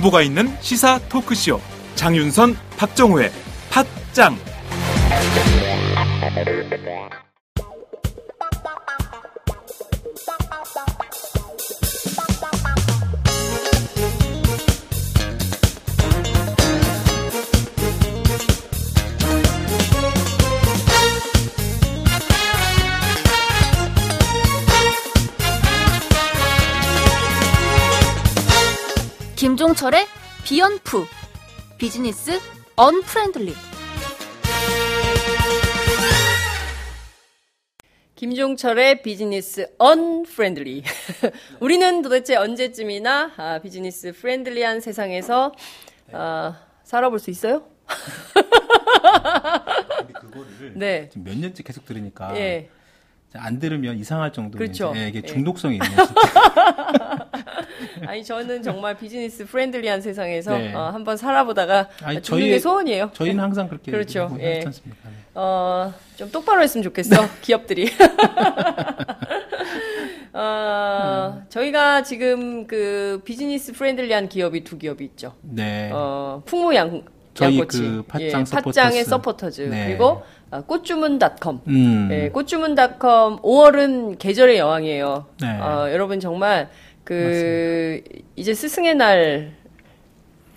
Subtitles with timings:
[0.00, 1.60] 정보가 있는 시사 토크쇼
[1.94, 3.30] 장윤선, 박정호의
[3.70, 4.49] 팟짱.
[29.80, 30.06] 김종철의
[30.44, 31.06] 비언프
[31.78, 32.38] business
[32.76, 33.54] unfriendly
[38.14, 40.84] 김종철의 business unfriendly
[41.60, 45.52] 우리는 도대체 언제쯤이나 아, business friendly한 세상에서
[46.12, 47.64] 아, 살아볼 수 있어요?
[50.12, 51.08] 그거를 네.
[51.08, 52.68] 지금 몇 년째 계속 들으니까 예.
[53.32, 54.92] 안 들으면 이상할 정도로 그렇죠.
[54.96, 55.26] 예, 이게 예.
[55.26, 55.96] 중독성이 있네요.
[56.64, 57.26] 진짜.
[58.06, 60.74] 아니 저는 정말 business friendly한 세상에서 네.
[60.74, 63.10] 어, 한번 살아보다가 아니, 죽는 게 저희의- 소원이에요.
[63.14, 64.24] 저희는 항상 그렇게 그렇죠.
[64.24, 64.60] 하지 예.
[64.60, 64.64] 네.
[65.34, 67.88] 어, 좀 똑바로 했으면 좋겠어, 기업들이.
[70.32, 75.34] 어, 저희가 지금 그 business friendly한 기업이 두 기업이 있죠.
[75.42, 75.90] 네.
[75.92, 77.02] 어, 풍무양,
[77.34, 77.78] 저희 양꼬치.
[77.80, 78.80] 그 팥짱 예, 서포터즈.
[78.80, 79.60] 팥짱의 서포터즈.
[79.62, 79.86] 네.
[79.88, 81.60] 그리고 아, 꽃주문닷컴.
[81.68, 82.08] 음.
[82.10, 85.26] 예, 꽃주문닷컴 5월은 계절의 여왕이에요.
[85.40, 85.48] 네.
[85.60, 86.68] 어, 여러분 정말
[87.04, 88.00] 그
[88.36, 89.52] 이제 스승의 날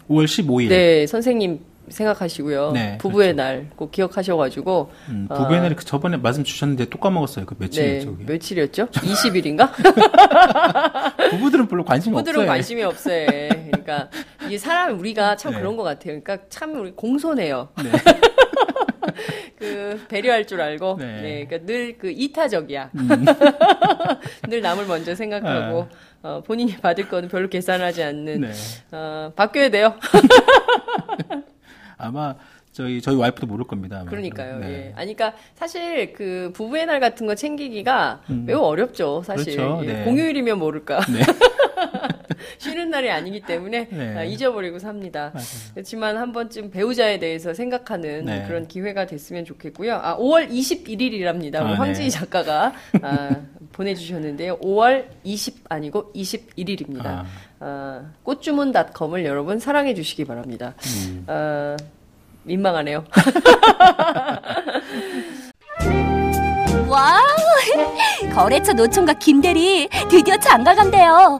[0.09, 0.69] 5월 15일.
[0.69, 1.59] 네, 선생님
[1.93, 2.71] 생각하시고요.
[2.73, 7.45] 네, 부부의 날꼭 기억하셔가지고 음, 어, 부부의 날이 그 저번에 말씀 주셨는데 또 까먹었어요.
[7.45, 8.17] 그 며칠이었죠.
[8.19, 8.25] 네.
[8.33, 8.87] 며칠이었죠?
[8.87, 9.71] 20일인가?
[11.29, 12.47] 부부들은 별로 관심이 부부들은 없어요.
[12.47, 13.25] 관심이 없어요.
[13.27, 14.09] 그러니까
[14.49, 15.59] 이 사람 우리가 참 네.
[15.59, 16.19] 그런 것 같아요.
[16.21, 17.69] 그러니까 참 우리 공손해요.
[17.83, 17.91] 네.
[19.59, 21.05] 그 배려할 줄 알고, 네.
[21.05, 21.19] 음.
[21.21, 22.89] 네, 그러니까 늘 그 이타적이야.
[24.49, 25.87] 늘 남을 먼저 생각하고
[26.21, 28.41] 어, 본인이 받을 거는 별로 계산하지 않는.
[28.41, 28.51] 네.
[28.91, 29.93] 어, 바뀌어야 돼요.
[32.03, 32.35] 아마
[32.71, 33.99] 저희 저희 와이프도 모를 겁니다.
[34.01, 34.09] 아마.
[34.09, 34.59] 그러니까요.
[34.59, 34.67] 네.
[34.67, 34.93] 예.
[34.95, 39.21] 아니, 그러니까 사실 그 부부의 날 같은 거 챙기기가 매우 어렵죠.
[39.23, 39.57] 사실 음.
[39.57, 39.85] 그렇죠.
[39.85, 40.03] 예, 네.
[40.03, 40.99] 공휴일이면 모를까.
[41.11, 41.21] 네.
[42.57, 44.17] 쉬는 날이 아니기 때문에 네.
[44.17, 45.31] 아, 잊어버리고 삽니다.
[45.33, 45.45] 맞아요.
[45.73, 48.45] 그렇지만 한 번쯤 배우자에 대해서 생각하는 네.
[48.47, 49.95] 그런 기회가 됐으면 좋겠고요.
[49.95, 51.63] 아, 5월 21일이랍니다.
[51.63, 52.09] 우리 아, 황지희 네.
[52.09, 53.29] 작가가 아,
[53.73, 54.59] 보내주셨는데요.
[54.59, 57.05] 5월 20 아니고 21일입니다.
[57.05, 57.25] 아.
[57.65, 60.73] 아, 꽃주문닷컴을 여러분 사랑해 주시기 바랍니다.
[60.85, 61.23] 음.
[61.27, 61.77] 아,
[62.43, 63.05] 민망하네요.
[66.89, 67.23] 와우
[68.35, 71.39] 거래처 노총각 김대리 드디어 장가 간대요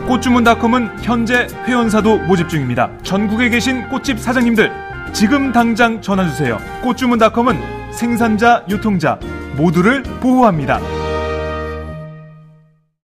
[0.09, 2.89] 꽃주문닷컴은 현재 회원사도 모집 중입니다.
[3.03, 4.71] 전국에 계신 꽃집 사장님들
[5.13, 6.57] 지금 당장 전화 주세요.
[6.81, 9.19] 꽃주문닷컴은 생산자, 유통자
[9.55, 10.79] 모두를 보호합니다.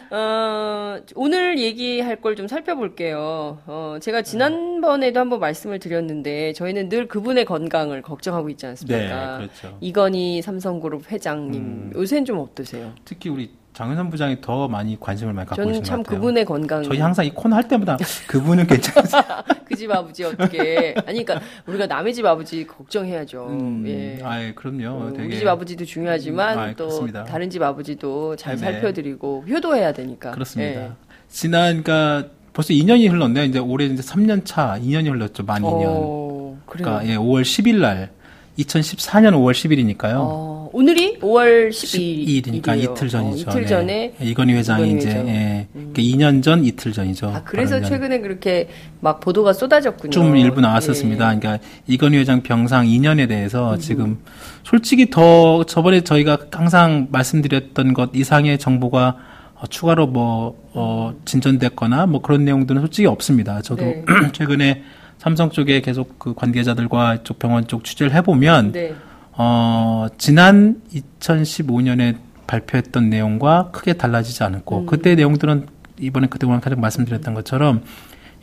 [0.09, 3.59] 어, 오늘 얘기할 걸 좀 살펴볼게요.
[3.67, 9.37] 어, 제가 지난번에도 한번 말씀을 드렸는데, 저희는 늘 그분의 건강을 걱정하고 있지 않습니까?
[9.37, 9.77] 네, 그렇죠.
[9.79, 11.91] 이건희 삼성그룹 회장님, 음.
[11.95, 12.93] 요새는 좀 어떠세요?
[13.05, 16.19] 특히 우리 장윤선 부장이 더 많이 관심을 많이 갖고 저는 계신 것참 같아요.
[16.21, 17.97] 그분의 건강, 저희 항상 이 코너 할 때마다
[18.27, 19.21] 그분은 괜찮으세요.
[19.67, 23.47] 그 집 아버지 어떻게, 아니, 그러니까 우리가 남의 집 아버지 걱정해야죠.
[23.49, 24.19] 음, 예.
[24.23, 24.87] 아예 그럼요.
[25.07, 27.25] 어, 되게 우리 집 아버지도 중요하지만 아, 또 그렇습니다.
[27.25, 28.61] 다른 집 아버지도 잘 네.
[28.61, 30.31] 살펴드리고 효도해야 되니까.
[30.31, 30.81] 그렇습니다.
[30.81, 30.91] 예.
[31.27, 33.43] 지난 그러니까 벌써 2년이 흘렀네요.
[33.43, 35.43] 이제 올해 이제 3년 차 2년이 흘렀죠.
[35.43, 35.83] 만 2년.
[35.87, 36.57] 어.
[36.65, 38.11] 그러니까 예, 5월 10일 날
[38.57, 40.13] 2014년 5월 10일이니까요.
[40.17, 42.43] 어, 오늘이 5월 12일.
[42.43, 43.49] 12일이니까 이틀 전이죠.
[43.49, 43.67] 이틀 네.
[43.67, 44.13] 전에.
[44.19, 45.27] 이건희 회장이 이건희 이제 회장.
[45.29, 47.27] 예, 그러니까 2년 전 이틀 전이죠.
[47.29, 47.89] 아, 그래서 바로 2년.
[47.89, 48.67] 최근에 그렇게
[48.99, 50.11] 막 보도가 쏟아졌군요.
[50.11, 51.33] 좀 일부 나왔었습니다.
[51.33, 51.39] 예.
[51.39, 54.19] 그러니까 이건희 회장 병상 2년에 대해서 지금
[54.65, 59.15] 솔직히 더 저번에 저희가 항상 말씀드렸던 것 이상의 정보가
[59.53, 63.61] 어, 추가로 뭐 어, 진전됐거나 뭐 그런 내용들은 솔직히 없습니다.
[63.61, 64.03] 저도 네.
[64.33, 64.83] 최근에
[65.19, 68.93] 삼성 쪽에 계속 그 관계자들과 쪽 병원 쪽 취재를 해보면 네.
[69.37, 72.17] 어, 지난 2015년에
[72.47, 74.85] 발표했던 내용과 크게 달라지지 않았고, 음.
[74.85, 75.67] 그때 내용들은
[75.99, 77.83] 이번에 그동안 가장 말씀드렸던 것처럼,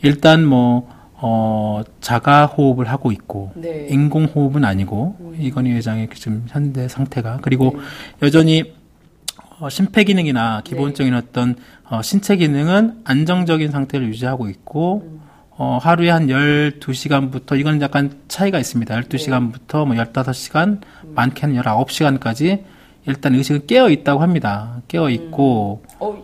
[0.01, 0.89] 일단 뭐,
[1.25, 3.87] 어, 자가 호흡을 하고 있고 네.
[3.89, 7.79] 인공 호흡은 아니고 이건희 회장의 그 지금 현재 상태가 그리고 네.
[8.23, 8.73] 여전히
[9.59, 11.55] 어, 심폐 기능이나 기본적인 어떤
[11.89, 15.21] 어, 신체 기능은 안정적인 상태를 유지하고 있고 음.
[15.55, 19.01] 어, 하루에 한 12시간부터 이건 약간 차이가 있습니다.
[19.01, 22.63] 12시간부터 뭐 15시간, 많게는 19시간까지
[23.05, 24.81] 일단 의식은 깨어 있다고 합니다.
[24.87, 26.15] 깨어 있고 어,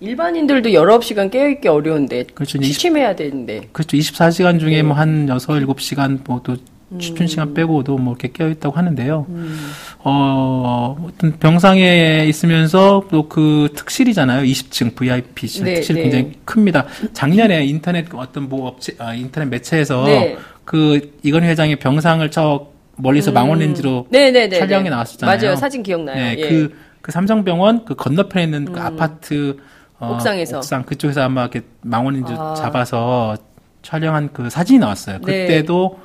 [0.00, 2.58] 이- 일반인들도 19시간 깨어 있기 어려운데 그렇죠.
[2.58, 3.96] 취침해야 되는데 그렇죠.
[3.96, 4.58] 24시간 네.
[4.58, 6.56] 중에 뭐한 6, 7시간 뭐또
[6.98, 9.26] 추천 시간 빼고도 뭐 이렇게 깨어 있다고 하는데요.
[9.28, 9.70] 음.
[9.98, 14.42] 어, 어떤 병상에 있으면서 또 그 특실이잖아요.
[14.44, 16.02] 20층 VIP실 네, 특실이 네.
[16.04, 16.86] 굉장히 큽니다.
[17.12, 20.38] 작년에 인터넷 어떤 뭐 업체, 아, 인터넷 매체에서 네.
[20.64, 25.38] 그 이건희 회장의 병상을 저 멀리서 망원렌즈로 네네네 촬영이 나왔었잖아요.
[25.38, 26.48] 맞아요 사진 기억나요 네, 예.
[26.48, 29.56] 그, 그 삼성병원 그 건너편에 있는 그 아파트
[30.00, 30.58] 어, 옥상에서.
[30.58, 32.54] 옥상 그쪽에서 아마 이렇게 망원렌즈 아.
[32.54, 33.36] 잡아서
[33.82, 35.18] 촬영한 그 사진이 나왔어요.
[35.24, 35.46] 네.
[35.46, 35.98] 그때도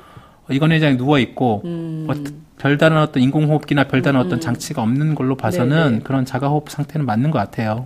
[0.50, 2.04] 이건 회장이 누워 있고 음.
[2.06, 2.14] 뭐
[2.58, 6.00] 별다른 어떤 인공호흡기나 별다른 어떤 장치가 없는 걸로 봐서는 네, 네.
[6.04, 7.84] 그런 자가호흡 상태는 맞는 것 같아요.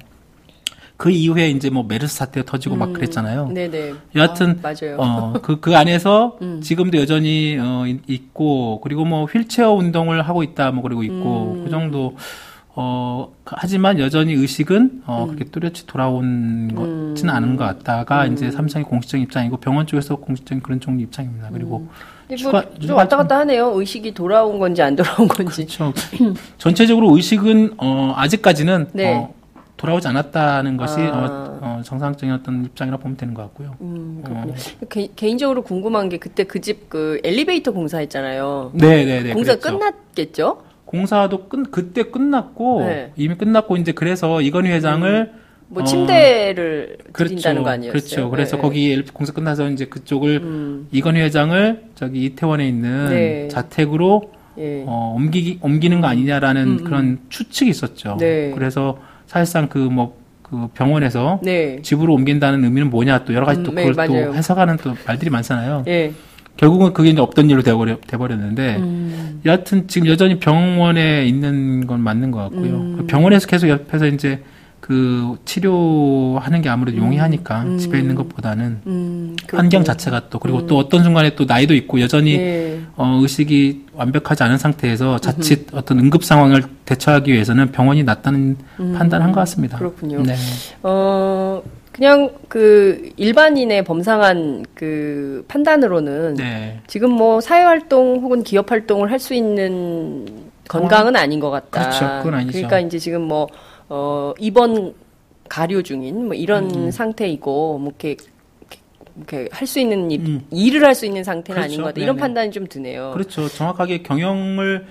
[0.97, 3.49] 그 이후에 이제 뭐 메르스 사태가 터지고 막 그랬잖아요.
[3.53, 6.61] 네네 여하튼 아, 맞아요 어, 그, 그 안에서 음.
[6.61, 11.65] 지금도 여전히, 어, 이- 있고, 그리고 뭐 휠체어 운동을 하고 있다, 뭐, 그리고 있고, 음.
[11.65, 12.17] 그 정도,
[12.75, 15.37] 어, 하지만 여전히 의식은, 어, 음.
[15.37, 20.81] 그렇게 뚜렷이 돌아온 것지는 않은 것 같다가, 이제 삼성의 공식적인 입장이고, 병원 쪽에서 공식적인 그런
[20.81, 21.51] 종류 입장입니다.
[21.53, 25.65] 그리고, 추가- 뭐, 좀 추가 왔다 좀- 갔다 하네요 의식이 돌아온 건지 안 돌아온 건지
[25.67, 25.93] 그렇죠.
[26.59, 29.15] 전체적으로 의식은, 어, 아직까지는, 네.
[29.15, 29.35] 어,
[29.77, 31.07] 돌아오지 않았다는 것이, 아.
[31.07, 33.77] 어, 어, 정상적인 어떤 입장이라 보면 되는 것 같고요.
[33.81, 34.55] 음, 어.
[34.91, 39.35] 개, 개인적으로 궁금한 게 그때 그집그 엘리베이터 공사했잖아요 네네네.
[39.35, 39.79] 공사 그랬죠.
[39.79, 43.13] 끝났겠죠 공사도 끝 그때 끝났고 네.
[43.17, 45.33] 이미 끝났고 이제 그래서 이건희 회장을
[45.69, 47.29] 뭐 어, 침대를 그렇죠.
[47.35, 48.31] 드린다는 거 아니었어요 그렇죠.
[48.31, 48.63] 그래서 네.
[48.63, 53.49] 거기 공사 끝나서 이제 그쪽을 음, 이건희 회장을 저기 이태원에 있는 네.
[53.49, 54.83] 자택으로 예.
[54.87, 58.17] 어, 옮기기 옮기는 거 아니냐라는 그런 추측이 있었죠.
[58.19, 58.51] 네.
[58.55, 61.81] 그래서 사실상 그 뭐 그 병원에서 네.
[61.83, 64.35] 집으로 옮긴다는 의미는 뭐냐 또 여러 가지 또 음, 네, 그걸 또.
[64.35, 65.85] 해석하는 또 말들이 많잖아요.
[65.89, 66.13] 예.
[66.57, 69.41] 결국은 그게 이제 없던 일로 돼버려, 돼버렸는데 음.
[69.45, 72.75] 여하튼 지금 여전히 병원에 있는 건 맞는 것 같고요.
[72.77, 72.97] 음.
[72.99, 74.43] 그 병원에서 계속 옆에서 이제
[74.89, 77.77] 그 치료하는 게 아무래도 용이하니까 음.
[77.79, 79.85] 집에 있는 것보다는 음, 환경.
[79.85, 82.81] 자체가 또 그리고 또 어떤 순간에 또 나이도 있고 여전히 예.
[82.97, 88.57] 어, 의식이 완벽하지 않은 상태에서 자칫 어떤 응급 상황을 대처하기 위해서는 병원이 낫다는
[88.97, 89.77] 판단한 것 같습니다.
[89.77, 89.79] 음.
[89.79, 90.23] 그렇군요.
[90.23, 90.35] 네.
[90.83, 91.63] 어,
[91.93, 96.81] 그냥 그 일반인의 범상한 그 판단으로는 네.
[96.87, 100.25] 지금 뭐 사회활동 혹은 기업 활동을 할 수 있는
[100.67, 101.81] 건강은 아닌 것 같다.
[101.91, 102.07] 그렇죠.
[102.23, 102.53] 그건 아니죠.
[102.53, 103.49] 그러니까 이제 지금 뭐,
[103.89, 104.95] 어, 입원
[105.49, 106.91] 가료 중인 뭐 이런 음.
[106.91, 108.17] 상태이고, 뭐 이렇게,
[109.17, 110.47] 이렇게 할 수 있는 일, 음.
[110.51, 111.83] 일을 할 수 있는 상태는 아닌 그렇죠.
[111.83, 112.01] 것 같다.
[112.03, 112.21] 이런 네네.
[112.21, 113.11] 판단이 좀 드네요.
[113.13, 113.49] 그렇죠.
[113.49, 114.87] 정확하게 경영을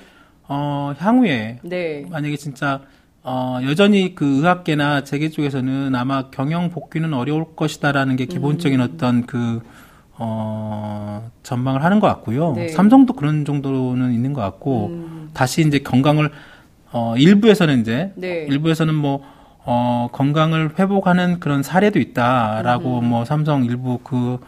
[0.49, 2.05] 어, 향후에 네.
[2.09, 2.81] 만약에 진짜
[3.23, 8.89] 어, 여전히 그 의학계나 재계 쪽에서는 아마 경영 복귀는 어려울 것이다라는 게 기본적인 음.
[8.93, 9.61] 어떤 그
[10.19, 12.53] 어, 전망을 하는 것 같고요.
[12.53, 12.69] 네.
[12.69, 15.29] 삼성도 그런 정도는 있는 것 같고 음.
[15.33, 16.31] 다시 이제 건강을
[16.91, 18.45] 어, 일부에서는 이제 네.
[18.49, 19.23] 일부에서는 뭐
[19.65, 23.05] 어, 건강을 회복하는 그런 사례도 있다라고 음.
[23.09, 24.39] 뭐 삼성 일부 그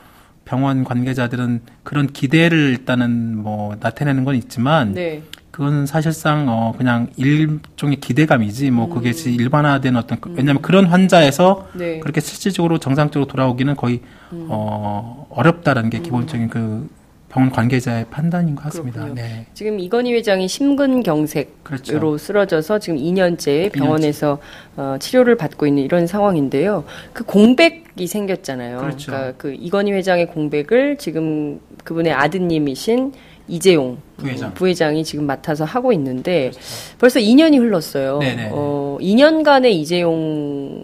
[0.45, 5.21] 병원 관계자들은 그런 기대를 일단은 뭐 나타내는 건 있지만 네.
[5.51, 11.67] 그건 사실상 어 그냥 일종의 기대감이지 뭐 그게 지 일반화된 어떤 그- 왜냐하면 그런 환자에서
[11.75, 11.79] 음.
[11.79, 11.95] 네.
[11.95, 11.99] 음.
[11.99, 13.99] 그렇게 실질적으로 정상적으로 돌아오기는 거의
[14.31, 16.89] 어 어렵다라는 게 기본적인 그
[17.29, 19.07] 병원 관계자의 판단인 것 같습니다.
[19.13, 19.45] 네.
[19.53, 22.17] 지금 이건희 회장이 심근경색으로 그렇죠.
[22.17, 24.39] 쓰러져서 지금 2년째 병원에서
[24.75, 26.85] 어, 치료를 받고 있는 이런 상황인데요.
[27.13, 28.79] 그 공백이 생겼잖아요.
[28.79, 29.11] 그렇죠.
[29.11, 33.13] 러니까그 이건희 회장의 공백을 지금 그분의 아드님이신
[33.47, 34.53] 이재용 부회장.
[34.53, 36.51] 부회장이 지금 맡아서 하고 있는데
[36.99, 38.19] 벌써 2년이 흘렀어요.
[38.19, 38.49] 네네.
[38.51, 40.83] 어, 2년간의 이재용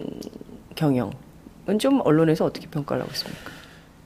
[0.76, 1.12] 경영은
[1.80, 3.55] 좀 언론에서 어떻게 평가를 하고 있습니까?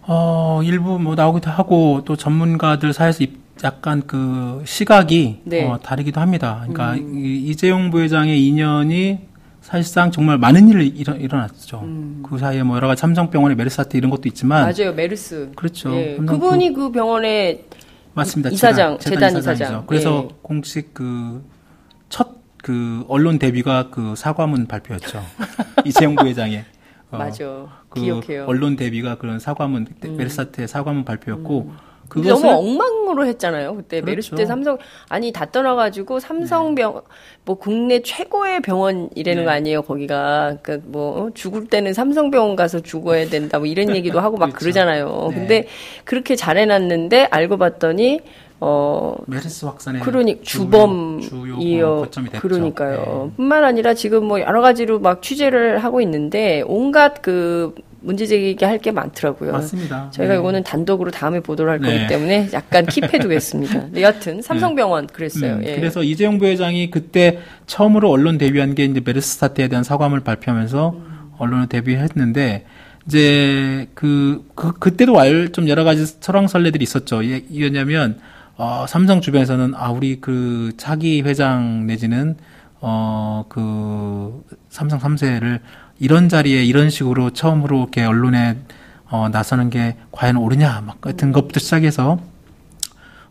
[0.02, 5.66] 어 일부 뭐 나오기도 하고 또 전문가들 사이에서 입- 약간 그 시각이 네.
[5.66, 5.70] 음.
[5.72, 6.64] 어, 다르기도 합니다.
[6.66, 9.18] 그러니까 이, 이재용 부회장의 인연이
[9.60, 11.86] 사실상 정말 많은 일이 일어, 일어났죠.
[12.22, 14.72] 그 사이에 뭐 여러 가지 삼성병원의 메르스 사태 이런 것도 있지만 음.
[14.74, 15.52] 맞아요, 메르스.
[15.54, 15.94] 그렇죠.
[15.94, 17.64] 예, 그분이 그 병원에
[18.14, 18.48] 맞습니다.
[18.50, 19.64] 이사장, 재단 이사장이죠.
[19.64, 19.86] 이사장.
[19.86, 20.36] 그래서 예.
[20.42, 21.42] 공식 그
[22.08, 22.28] 첫
[22.62, 25.22] 그 언론 데뷔가 그 사과문 발표였죠.
[25.86, 26.64] 이재용 부회장의
[27.10, 27.44] 어, 맞아.
[27.90, 28.44] 그 기억해요.
[28.44, 28.48] 음.
[28.48, 31.70] 언론 데뷔가 그런 사과문 메르스 사태 사과문 발표였고
[32.08, 33.76] 그것을 너무 엉망으로 했잖아요.
[33.76, 34.06] 그때 그렇죠.
[34.06, 34.78] 메르스 때 삼성
[35.08, 37.02] 아니 다 떠나가지고 삼성병
[37.44, 39.44] 뭐 국내 최고의 병원이라는 네.
[39.44, 39.82] 거 아니에요.
[39.82, 44.58] 거기가 그뭐 어, 죽을 때는 삼성병원 가서 죽어야 된다 뭐 이런 얘기도 하고 막 그렇죠.
[44.58, 45.34] 그러잖아요 네.
[45.36, 45.66] 근데
[46.04, 48.20] 그렇게 잘해놨는데 알고 봤더니
[48.62, 51.20] 어 메르스 확산의 그러니 주범이요.
[51.28, 52.08] 주요 어.
[52.40, 53.28] 그러니까요.
[53.30, 53.36] 네.
[53.36, 58.90] 뿐만 아니라 지금 뭐 여러 가지로 막 취재를 하고 있는데 온갖 그 문제 제기게 할게
[58.92, 59.52] 많더라고요.
[59.52, 60.10] 맞습니다.
[60.10, 60.40] 저희가 네.
[60.40, 61.92] 이거는 단독으로 다음에 보도를 할 네.
[61.92, 63.92] 거기 때문에 약간 킵해두겠습니다.
[63.92, 65.54] 네, 여하튼 삼성병원 그랬어요.
[65.56, 65.76] 음, 예.
[65.76, 71.30] 그래서 이재용 부회장이 그때 처음으로 언론 데뷔한 게 이제 메르스 사태에 대한 사과문을 발표하면서 음.
[71.38, 72.64] 언론에 데뷔했는데
[73.06, 77.24] 이제 그, 그 그때도 알 좀 여러 가지 설왕설래들이 있었죠.
[77.24, 78.18] 예, 이거냐면
[78.60, 82.36] 어, 삼성 주변에서는 아 우리 그 차기 회장 내지는
[82.80, 85.60] 어 그 삼성 3세를
[85.98, 88.58] 이런 자리에 이런 식으로 처음으로 이렇게 언론에
[89.10, 92.18] 어, 나서는 게 과연 옳으냐 막 같은 것부터 시작해서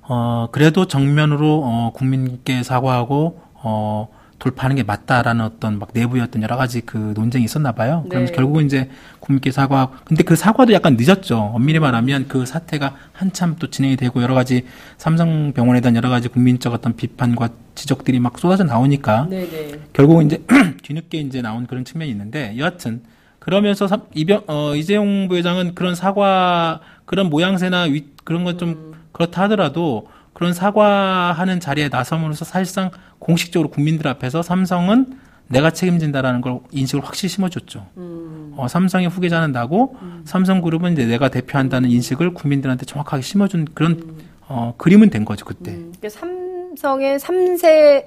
[0.01, 4.07] 어, 그래도 정면으로, 어, 국민께 사과하고, 어,
[4.39, 8.05] 돌파하는 게 맞다라는 어떤 막 내부였던 여러 가지 그 논쟁이 있었나 봐요.
[8.10, 8.36] 그러면서 네.
[8.36, 11.38] 결국은 이제 국민께 사과, 근데 그 사과도 약간 늦었죠.
[11.53, 14.65] 엄밀히 말하면 그 사태가 한참 또 진행이 되고 여러 가지
[14.98, 19.79] 삼성병원에 대한 여러 가지 국민적 어떤 비판과 지적들이 막 쏟아져 나오니까 네 네.
[19.93, 20.43] 결국은 이제
[20.84, 23.03] 뒤늦게 이제 나온 그런 측면이 있는데 여하튼
[23.39, 30.08] 그러면서 삼- 이병 어 이재용 부회장은 그런 사과 그런 모양새나 위, 그런 건좀 그렇다 하더라도
[30.39, 35.17] 그런 사과하는 자리에 나섬으로써 사실상 공식적으로 국민들 앞에서 삼성은
[35.50, 37.86] 내가 책임진다라는 걸 인식을 확실히 심어줬죠.
[38.55, 44.15] 어, 삼성의 후계자는 나고 삼성그룹은 이제 내가 대표한다는 인식을 국민들한테 정확하게 심어준 그런
[44.48, 45.72] 어, 그림은 된 거죠 그때.
[45.72, 48.05] 음, 그러니까 삼성의 3세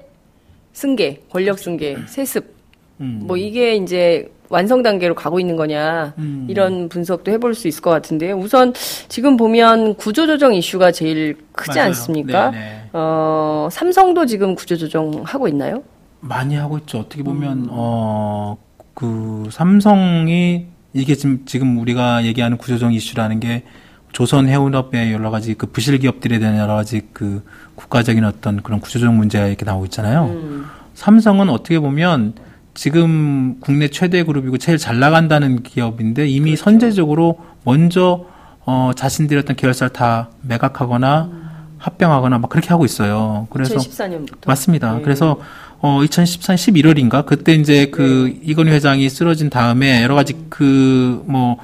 [0.73, 2.52] 승계, 권력 승계, 세습.
[3.01, 3.21] 음.
[3.23, 6.45] 뭐 이게 이제 완성 단계로 가고 있는 거냐 음.
[6.49, 8.35] 이런 분석도 해볼 수 있을 것 같은데요.
[8.37, 8.73] 우선
[9.07, 11.87] 지금 보면 구조조정 이슈가 제일 크지 맞아요.
[11.87, 12.51] 않습니까?
[12.51, 12.89] 네, 네.
[12.93, 15.83] 어, 삼성도 지금 구조조정 하고 있나요?
[16.19, 16.99] 많이 하고 있죠.
[16.99, 17.25] 어떻게 음.
[17.25, 23.63] 보면 어그 삼성이 이게 지금 지금 우리가 얘기하는 구조정 이슈라는 게
[24.11, 29.17] 조선 해운업의 여러 가지 그 부실 기업들에 대한 여러 가지 그 국가적인 어떤 그런 구조정
[29.17, 30.25] 문제가 이렇게 나오고 있잖아요.
[30.25, 30.65] 음.
[30.93, 32.35] 삼성은 어떻게 보면
[32.73, 36.63] 지금 국내 최대 그룹이고 제일 잘 나간다는 기업인데 이미 그렇죠.
[36.63, 38.25] 선제적으로 먼저
[38.65, 41.43] 어 자신들의 어떤 계열사를 다 매각하거나
[41.77, 43.47] 합병하거나 막 그렇게 하고 있어요.
[43.49, 44.95] 그래서 2014년부터 맞습니다.
[44.95, 45.01] 네.
[45.03, 45.39] 그래서
[45.79, 48.39] 어 2014년 11월인가 그때 이제 그 네.
[48.43, 51.57] 이건희 회장이 쓰러진 다음에 여러 가지 그 뭐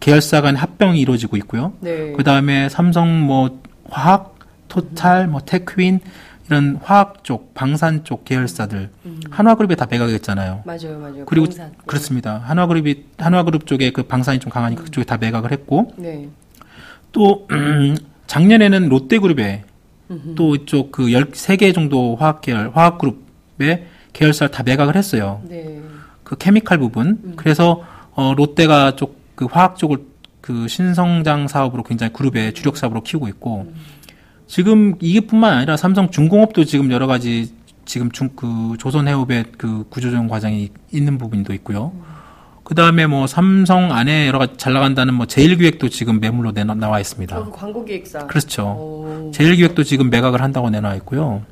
[0.00, 1.72] 계열사 간 합병이 이루어지고 있고요.
[1.80, 2.12] 네.
[2.16, 4.36] 그 다음에 삼성 뭐 화학,
[4.68, 6.00] 토탈, 뭐 테크윈
[6.48, 8.90] 이런 화학 쪽, 방산 쪽 계열사들
[9.30, 10.62] 한화그룹에 다 매각했잖아요.
[10.64, 11.24] 맞아요, 맞아요.
[11.26, 11.50] 그리고 음.
[11.50, 11.72] 방산.
[11.86, 12.38] 그렇습니다.
[12.38, 16.28] 한화그룹이 한화그룹 쪽에 그 방산이 좀 강하니까 그쪽에 다 매각을 했고 네.
[17.12, 17.46] 또
[18.26, 19.64] 작년에는 롯데그룹에
[20.36, 25.42] 또 이쪽 그 13개 정도 화학 계열 화학 그룹의 계열사를 다 매각을 했어요.
[25.44, 25.82] 네.
[26.24, 27.34] 그 케미칼 부분.
[27.36, 29.98] 그래서 어 롯데가 쪽 그 화학 쪽을
[30.40, 33.72] 그 신성장 사업으로 굉장히 그룹의 주력 사업으로 키우고 있고
[34.48, 37.52] 지금 이게뿐만 아니라 삼성 중공업도 지금 여러 가지
[37.84, 41.92] 지금 중 그 조선해업의 그 구조조정 과정이 있는 부분도 있고요.
[42.64, 47.00] 그 다음에 뭐 삼성 안에 여러 가지 잘 나간다는 뭐 제일기획도 지금 매물로 내놔 나와
[47.00, 47.38] 있습니다.
[47.38, 48.26] 어, 그 광고 기획사.
[48.26, 48.64] 그렇죠.
[48.66, 49.30] 오.
[49.32, 51.42] 제일기획도 지금 매각을 한다고 내놔 있고요.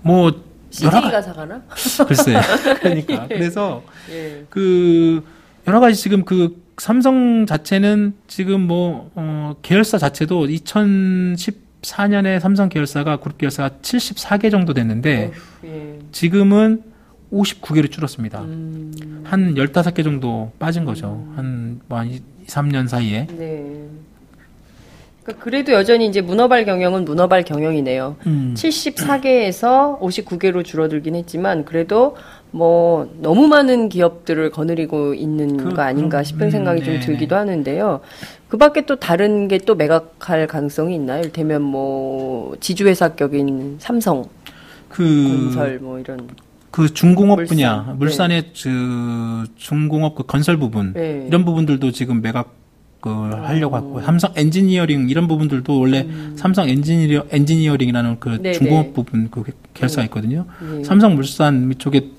[0.00, 0.40] 뭐 여러
[0.70, 1.62] CJ가 가지 사가나?
[2.08, 2.40] 글쎄
[2.80, 4.44] 그러니까 그래서 예.
[4.48, 5.22] 그
[5.66, 10.48] 여러 가지 지금 그 삼성 자체는 지금 뭐 어, 계열사 자체도
[11.86, 15.30] 2014년에 삼성 계열사가 그룹 계열사가 74개 정도 됐는데
[15.64, 15.98] 어휴, 예.
[16.12, 16.82] 지금은
[17.32, 18.40] 59개로 줄었습니다.
[18.42, 21.24] 음, 한 15개 정도 빠진 거죠.
[21.36, 23.26] 한 뭐 한 2, 3년 사이에.
[23.36, 23.82] 네.
[25.24, 28.16] 그러니까 그래도 여전히 이제 문어발 경영은 문어발 경영이네요.
[28.26, 28.54] 음.
[28.56, 32.16] 74개에서 59개로 줄어들긴 했지만 그래도
[32.52, 37.04] 뭐 너무 많은 기업들을 거느리고 있는 그- 거 아닌가 싶은 음, 생각이 좀 네네.
[37.06, 38.00] 들기도 하는데요.
[38.48, 41.20] 그 밖에 또 다른 게 또 매각할 가능성이 있나요?
[41.20, 44.24] 이를테면 뭐 지주회사격인 삼성,
[44.88, 45.02] 그,
[45.52, 46.28] 건설 뭐 이런.
[46.70, 47.56] 그 중공업 물산.
[47.56, 47.92] 분야, 네.
[47.94, 51.24] 물산의 그 중공업 그 건설 부분 네.
[51.26, 52.54] 이런 부분들도 지금 매각
[53.00, 58.42] 그 하려고 하고 삼성 엔지니어링 이런 부분들도 원래 삼성 엔지니어 엔지니어링이라는 그 음.
[58.42, 58.52] 네네.
[58.52, 59.42] 중공업 부분 그
[59.74, 60.44] 계열사가 있거든요.
[60.60, 60.84] 네.
[60.84, 62.10] 삼성물산 이쪽에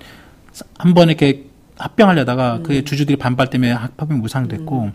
[0.79, 1.45] 한 번 이렇게
[1.77, 2.63] 합병하려다가 음.
[2.63, 4.91] 그 주주들이 반발 때문에 합병이 무산됐고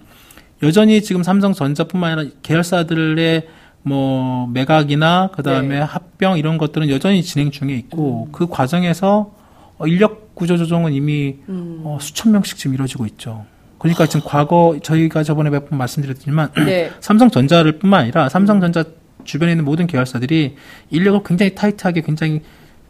[0.62, 3.48] 여전히 지금 삼성전자뿐만 아니라 계열사들의
[3.82, 5.80] 뭐 매각이나 그 다음에 네.
[5.80, 8.32] 합병 이런 것들은 여전히 진행 중에 있고 음.
[8.32, 9.34] 그 과정에서
[9.78, 11.80] 어, 인력 구조 조정은 이미 음.
[11.84, 13.44] 어, 수천 명씩 지금 이루어지고 있죠.
[13.78, 16.92] 그러니까 지금 과거 저희가 저번에 몇 번 말씀드렸지만 네.
[17.00, 18.84] 삼성전자를 뿐만 아니라 삼성전자
[19.24, 20.56] 주변에 있는 모든 계열사들이
[20.90, 22.40] 인력을 굉장히 타이트하게 굉장히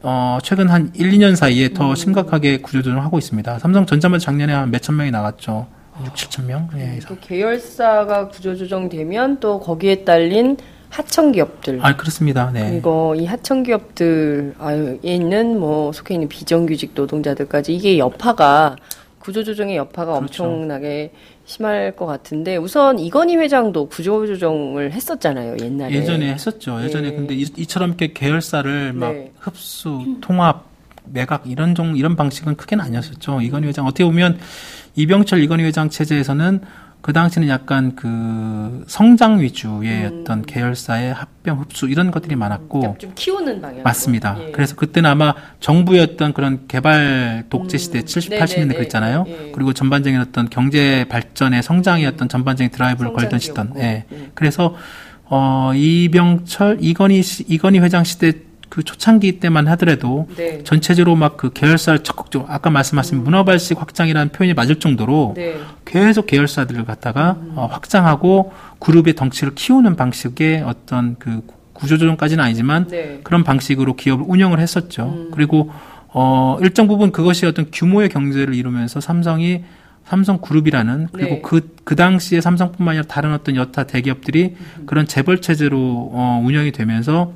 [0.02, 3.58] 어, 최근 한 1, 2년 사이에 더 심각하게 구조조정을 하고 있습니다.
[3.60, 5.68] 삼성전자만 작년에 한 몇천 명이 나갔죠.
[6.00, 6.68] 6, 7천 명?
[6.76, 6.98] 예.
[7.06, 10.56] 또 계열사가 구조조정되면 또 거기에 딸린
[10.88, 12.50] 하청 기업들 아, 그렇습니다.
[12.52, 12.70] 네.
[12.70, 14.52] 그리고 이 하청 기업들에
[15.02, 18.76] 있는 뭐 속해 있는 비정규직 노동자들까지 이게 여파가
[19.18, 20.44] 구조조정의 여파가 그렇죠.
[20.44, 21.12] 엄청나게
[21.44, 26.82] 심할 것 같은데 우선 이건희 회장도 구조조정을 했었잖아요 옛날에 예전에 했었죠.
[26.82, 27.16] 예전에 네.
[27.16, 29.32] 근데 이, 이처럼 이렇게 계열사를 막 네.
[29.38, 30.71] 흡수, 통합,
[31.04, 33.40] 매각 이런 종 이런 방식은 크게는 아니었었죠.
[33.40, 34.38] 이건희 회장 어떻게 보면
[34.94, 36.60] 이병철 이건희 회장 체제에서는
[37.02, 40.20] 그 당시는 약간 그 성장 위주의 음.
[40.22, 44.36] 어떤 계열사의 합병 흡수 이런 것들이 많았고 약간 좀 키우는 방향 맞습니다.
[44.40, 44.50] 예.
[44.52, 48.06] 그래서 그때는 아마 정부의 어떤 그런 개발 독재 시대 음.
[48.06, 48.46] 70, 네네네.
[48.46, 49.24] 80년대 그랬잖아요.
[49.26, 49.52] 예.
[49.52, 53.72] 그리고 전반적인 어떤 경제 발전의 성장의 어떤 전반적인 드라이브를 걸던 시던.
[53.78, 54.04] 예.
[54.10, 54.30] 예.
[54.34, 54.76] 그래서
[55.24, 58.32] 어 이병철 이건희 씨, 이건희 회장 시대
[58.72, 60.64] 그 초창기 때만 하더라도 네.
[60.64, 65.58] 전체적으로 막 그 계열사를 적극적으로 아까 말씀하신 문어발식 확장이라는 표현이 맞을 정도로 네.
[65.84, 67.52] 계속 계열사들을 갖다가 음.
[67.56, 71.42] 어, 확장하고 그룹의 덩치를 키우는 방식의 어떤 그
[71.74, 73.20] 구조조정까지는 아니지만 네.
[73.24, 75.04] 그런 방식으로 기업을 운영을 했었죠.
[75.04, 75.30] 음.
[75.34, 75.70] 그리고
[76.08, 79.64] 어 일정 부분 그것이 어떤 규모의 경제를 이루면서 삼성이
[80.06, 81.42] 삼성 그룹이라는 그리고 네.
[81.42, 84.86] 그, 그 당시에 삼성뿐만 아니라 다른 어떤 여타 대기업들이 음.
[84.86, 87.32] 그런 재벌 체제로 어, 운영이 되면서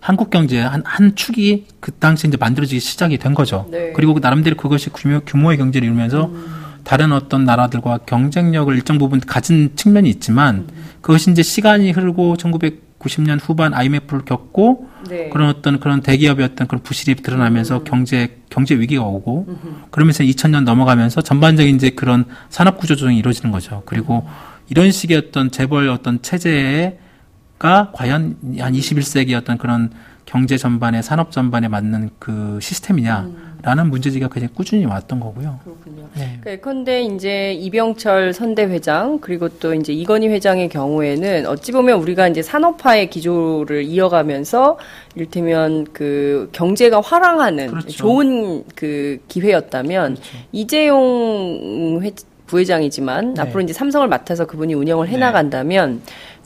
[0.00, 3.66] 한국 경제의 한, 한 축이 그 당시에 이제 만들어지기 시작이 된 거죠.
[3.70, 3.92] 네.
[3.94, 6.58] 그리고 나름대로 그것이 규모, 규모의 경제를 이루면서 음.
[6.84, 10.68] 다른 어떤 나라들과 경쟁력을 일정 부분 가진 측면이 있지만
[11.02, 15.28] 그것이 이제 시간이 흐르고 1990년 후반 IMF를 겪고 네.
[15.28, 19.58] 그런 어떤 그런 대기업의 어떤 그런 부실이 드러나면서 경제 경제 위기가 오고
[19.90, 23.82] 그러면서 2000년 넘어가면서 전반적인 이제 그런 산업 구조 조정이 이루어지는 거죠.
[23.84, 24.26] 그리고
[24.70, 26.98] 이런 식의 어떤 재벌 어떤 체제
[27.58, 29.90] 가 과연 한 21세기 어떤 그런
[30.26, 35.58] 경제 전반에 산업 전반에 맞는 그 시스템이냐라는 문제지가 굉장히 꾸준히 왔던 거고요.
[35.64, 36.08] 그렇군요.
[36.14, 36.58] 네.
[36.60, 42.42] 그런데 이제 이병철 선대 회장 그리고 또 이제 이건희 회장의 경우에는 어찌 보면 우리가 이제
[42.42, 44.78] 산업화의 기조를 이어가면서
[45.14, 47.88] 이를테면 그 경제가 활황하는 그렇죠.
[47.88, 50.18] 좋은 그 기회였다면
[50.52, 52.12] 이재용 회,
[52.48, 53.42] 부회장이지만 네.
[53.42, 56.02] 앞으로 이제 삼성을 맡아서 그분이 운영을 해나간다면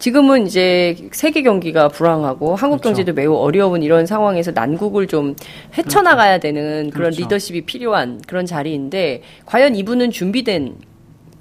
[0.06, 2.88] 지금은 이제 세계 경기가 불황하고 한국 그렇죠.
[2.96, 5.36] 경제도 매우 어려운 이런 상황에서 난국을 좀
[5.78, 7.20] 헤쳐나가야 되는 그런 그렇죠.
[7.22, 10.74] 리더십이 필요한 그런 자리인데 과연 이분은 준비된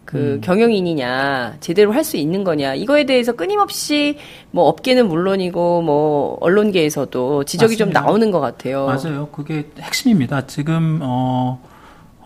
[0.06, 0.41] 그 음.
[0.41, 4.17] 경영인이냐 제대로 할 수 있는 거냐 이거에 대해서 끊임없이
[4.52, 8.02] 뭐 업계는 물론이고 뭐 언론계에서도 지적이 좀 맞습니다.
[8.02, 8.86] 나오는 것 같아요.
[8.86, 9.28] 맞아요.
[9.32, 10.45] 그게 핵심입니다.
[10.45, 11.60] 지금 어,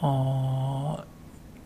[0.02, 0.98] 어,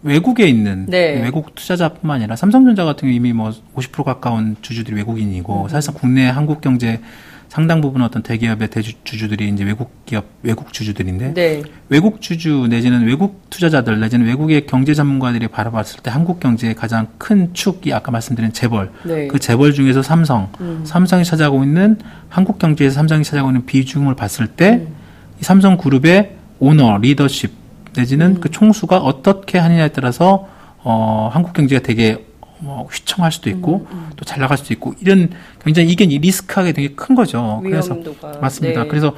[0.01, 1.21] 외국에 있는 네.
[1.21, 5.69] 외국 투자자뿐만 아니라 삼성전자 같은 경우 이미 뭐 50% 가까운 주주들이 외국인이고 음.
[5.69, 7.01] 사실상 국내 한국 경제
[7.49, 11.63] 상당 부분 어떤 대기업의 대주주들이 이제 외국 기업 외국 주주들인데 네.
[11.89, 17.51] 외국 주주 내지는 외국 투자자들 내지는 외국의 경제 전문가들이 바라봤을 때 한국 경제의 가장 큰
[17.53, 19.27] 축이 아까 말씀드린 재벌 네.
[19.27, 20.83] 그 재벌 중에서 삼성, 음.
[20.85, 21.97] 삼성이 차지하고 있는
[22.29, 24.95] 한국 경제에서 삼성이 차지하고 있는 비중을 봤을 때 음.
[25.41, 27.51] 이 삼성 그룹의 오너, 리더십
[27.95, 28.41] 내지는 음.
[28.41, 30.47] 그 총수가 어떻게 하느냐에 따라서
[30.83, 32.25] 어 한국 경제가 되게
[32.59, 35.29] 뭐 휘청할 수도 있고 음, 또잘 나갈 수도 있고 이런
[35.63, 37.61] 굉장히 이게 리스크하게 되게 큰 거죠.
[37.63, 38.83] 그래서 위험도가 맞습니다.
[38.83, 38.87] 네.
[38.87, 39.15] 그래서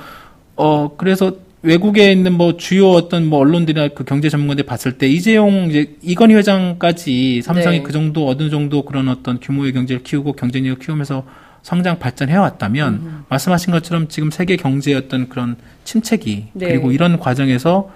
[0.56, 5.70] 어 그래서 외국에 있는 뭐 주요 어떤 뭐 언론들이나 그 경제 전문가들 봤을 때 이재용
[5.70, 7.84] 이제 이건희 회장까지 삼성이 네.
[7.84, 11.24] 그 정도 어느 정도 그런 어떤 규모의 경제를 키우고 경쟁력을 키우면서
[11.62, 13.24] 성장 발전해 왔다면 음.
[13.30, 16.68] 말씀하신 것처럼 지금 세계 경제의 어떤 그런 침체기 네.
[16.68, 17.92] 그리고 이런 과정에서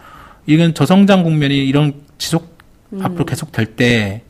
[0.46, 2.58] 이건 저성장 국면이 이런 지속
[2.94, 3.00] 음.
[3.04, 4.22] 앞으로 계속 될 때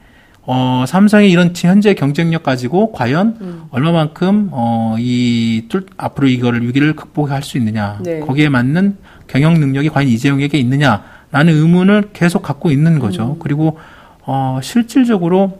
[0.47, 3.63] 어, 삼성이 이런 지- 현재 경쟁력 가지고 과연 음.
[3.71, 8.19] 얼마만큼 어, 이 뚫- 앞으로 이거를 위기를 극복할 수 있느냐 네.
[8.19, 8.97] 거기에 맞는
[9.27, 13.33] 경영 능력이 과연 이재용에게 있느냐라는 의문을 계속 갖고 있는 거죠.
[13.33, 13.39] 음.
[13.39, 13.79] 그리고
[14.21, 15.59] 어, 실질적으로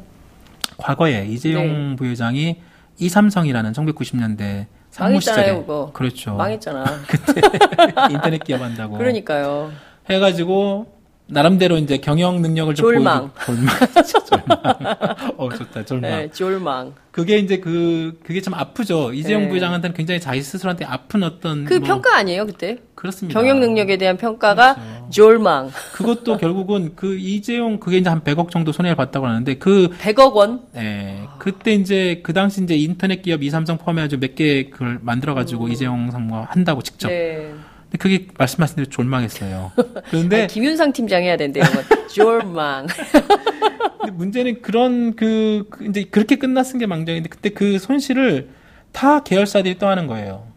[0.77, 1.95] 과거에 이재용 네.
[1.95, 2.57] 부회장이
[2.99, 5.63] 이삼성이라는 1990년대 상무 시절에.
[5.93, 6.35] 그렇죠.
[6.35, 6.85] 망했잖아.
[8.11, 9.71] 인터넷 기업 한다고 그러니까요.
[10.09, 10.93] 해가지고
[11.27, 13.31] 나름대로 이제 경영 능력을 좀 졸망.
[13.31, 13.75] 보여주고 졸망
[14.45, 16.93] 졸망 어 좋다 졸망 네, 졸망.
[17.09, 19.49] 그게 이제 그 그게 참 아프죠 이재용 네.
[19.49, 22.77] 부회장한테는 굉장히 자기 스스로한테 아픈 어떤 그 뭐 평가 아니에요, 그때?
[22.93, 25.09] 그렇습니다 경영 능력에 대한 평가가 그렇죠.
[25.09, 25.71] 졸망.
[25.93, 30.61] 그것도 결국은 그 이재용 그게 이제 한 100억 정도 손해를 봤다고 하는데 그 100억 원?
[30.75, 35.33] 예, 그때 이제 그 당시 이제 인터넷 기업 이삼성 포함해 가지고 몇 개 그걸 만들어
[35.33, 37.07] 가지고 이재용 상무가 한다고 직접.
[37.07, 37.09] 음.
[37.09, 37.51] 네.
[37.85, 39.71] 근데 그게 말씀하신 대로 졸망했어요.
[40.09, 41.63] 그런데 아, 김윤상 팀장 해야 된대요.
[41.63, 42.07] 이건.
[42.07, 42.87] 졸망.
[43.99, 48.49] 근데 문제는 그런 그, 그 이제 그렇게 끝났은 게 망정인데 그때 그 손실을
[48.91, 50.47] 다 계열사들이 떠하는 거예요.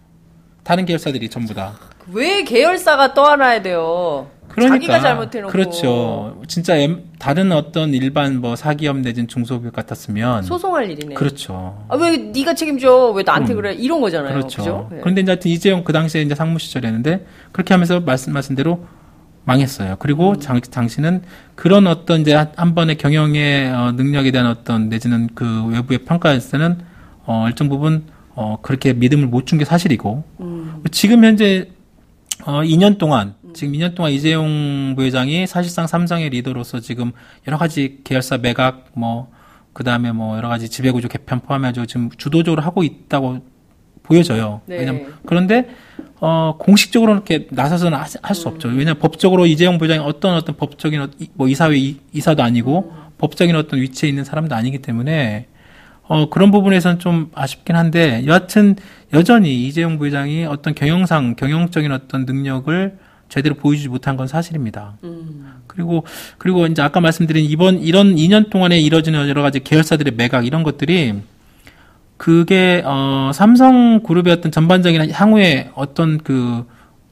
[0.65, 1.79] 다른 계열사들이 전부 다.
[2.13, 4.31] 왜 계열사가 떠안아야 돼요?
[4.59, 6.41] 그러니까 자기가 잘못해놓고 그렇죠.
[6.47, 11.15] 진짜 엠- 다른 어떤 일반 뭐 사기업 내진 중소기업 같았으면 소송할 일이네.
[11.15, 11.85] 그렇죠.
[11.89, 13.11] 아, 왜 네가 책임져?
[13.11, 13.57] 왜 나한테 음.
[13.57, 13.73] 그래?
[13.75, 14.33] 이런 거잖아요.
[14.35, 14.59] 그렇죠.
[14.59, 14.89] 그죠?
[14.93, 14.99] 네.
[15.01, 18.85] 그런데 이제 하여튼 이재용 그 당시에 이제 상무 시절이었는데 그렇게 하면서 말씀하신 대로
[19.45, 19.97] 망했어요.
[19.99, 20.41] 그리고 음.
[20.41, 21.23] 장, 당신은
[21.55, 26.79] 그런 어떤 이제 한- 한 번의 경영의 어, 능력에 대한 어떤 내지는 그 외부의 평가에서는
[27.25, 30.83] 어, 일정 부분 어, 그렇게 믿음을 못 준 게 사실이고 음.
[30.93, 31.69] 지금 현재
[32.45, 37.11] 어, 2년 동안 지금 2년 동안 이재용 부회장이 사실상 삼성의 리더로서 지금
[37.49, 39.33] 여러 가지 계열사 매각 뭐
[39.73, 43.41] 그다음에 뭐 여러 가지 지배구조 개편 포함해서 지금 주도적으로 하고 있다고
[44.05, 44.61] 보여져요.
[44.67, 44.79] 네.
[44.79, 45.69] 왜냐면 그런데
[46.21, 48.69] 어 공식적으로 이렇게 나서서는 할 수 없죠.
[48.69, 53.55] 왜냐면 법적으로 이재용 부회장이 어떤 어떤 법적인 어- 이- 뭐 이사회 이- 이사도 아니고 법적인
[53.57, 55.47] 어떤 위치에 있는 사람도 아니기 때문에
[56.03, 58.77] 어 그런 부분에서는 좀 아쉽긴 한데 여하튼
[59.13, 64.95] 여전히 이재용 부회장이 어떤 경영상 경영적인 어떤 능력을 제대로 보여주지 못한 건 사실입니다.
[65.05, 65.55] 음.
[65.67, 66.05] 그리고
[66.39, 71.15] 그리고 이제 아까 말씀드린 이번 이런 2년 동안에 이뤄지는 여러 가지 계열사들의 매각 이런 것들이
[72.17, 76.65] 그게 어 삼성 그룹의 어떤 전반적인 향후에 어떤 그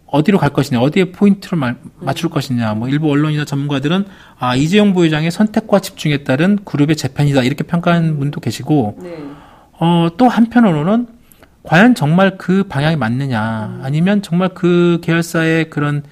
[0.07, 4.05] 어디로 갈 것이냐, 어디에 포인트를 마- 맞출 것이냐, 뭐 일부 언론이나 전문가들은
[4.39, 9.19] 아 이재용 부회장의 선택과 집중에 따른 그룹의 재편이다 이렇게 평가하는 분도 계시고 네.
[9.79, 11.09] 어, 또 한편으로는
[11.67, 16.03] 과연 정말 그 방향이 맞느냐, 아니면 정말 그 계열사의 그런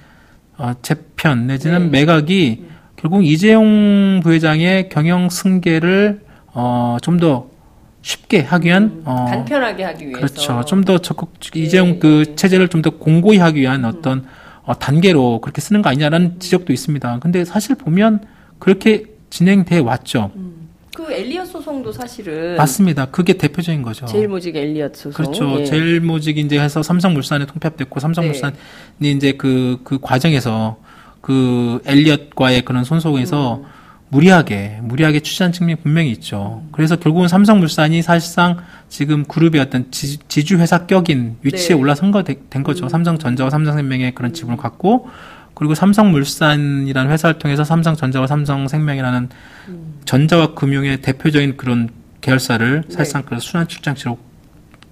[0.57, 1.99] 어, 재편 내지는 네.
[1.99, 2.65] 매각이
[2.95, 6.21] 결국 이재용 부회장의 경영 승계를
[6.53, 7.47] 어, 좀 더
[8.01, 10.19] 쉽게 하기 위한 어, 간편하게 하기 위해서.
[10.19, 10.63] 그렇죠.
[10.65, 12.35] 좀 더 적극 이재용 예, 그 예.
[12.35, 14.25] 체제를 좀 더 공고히 하기 위한 어떤
[14.63, 17.19] 어, 단계로 그렇게 쓰는 거 아니냐라는 지적도 있습니다.
[17.19, 18.19] 근데 사실 보면
[18.59, 20.31] 그렇게 진행돼 왔죠.
[20.95, 23.07] 그 엘리엇 소송도 사실은 맞습니다.
[23.07, 24.05] 그게 대표적인 거죠.
[24.05, 25.11] 제일모직 엘리엇 소송.
[25.11, 25.59] 그렇죠.
[25.59, 25.65] 예.
[25.65, 28.55] 제일모직이 이제 해서 삼성물산에 통폐합됐고 삼성물산이
[29.01, 30.77] 이제 그, 그 과정에서
[31.19, 33.65] 그 엘리엇과의 그런 손속에서 음.
[34.09, 36.63] 무리하게, 무리하게 취재한 측면이 분명히 있죠.
[36.71, 41.73] 그래서 결국은 삼성물산이 사실상 지금 그룹의 어떤 지, 지주회사 격인 위치에 네.
[41.73, 41.79] 음.
[41.81, 42.87] 올라선 거 된 거죠.
[42.87, 45.09] 삼성전자와 삼성생명의 그런 지분을 갖고
[45.55, 49.29] 그리고 삼성물산이라는 회사를 통해서 삼성전자와 삼성생명이라는
[49.69, 49.93] 음.
[50.05, 51.89] 전자와 금융의 대표적인 그런
[52.21, 52.93] 계열사를 네.
[52.93, 54.17] 사실상 그 순환 출장치로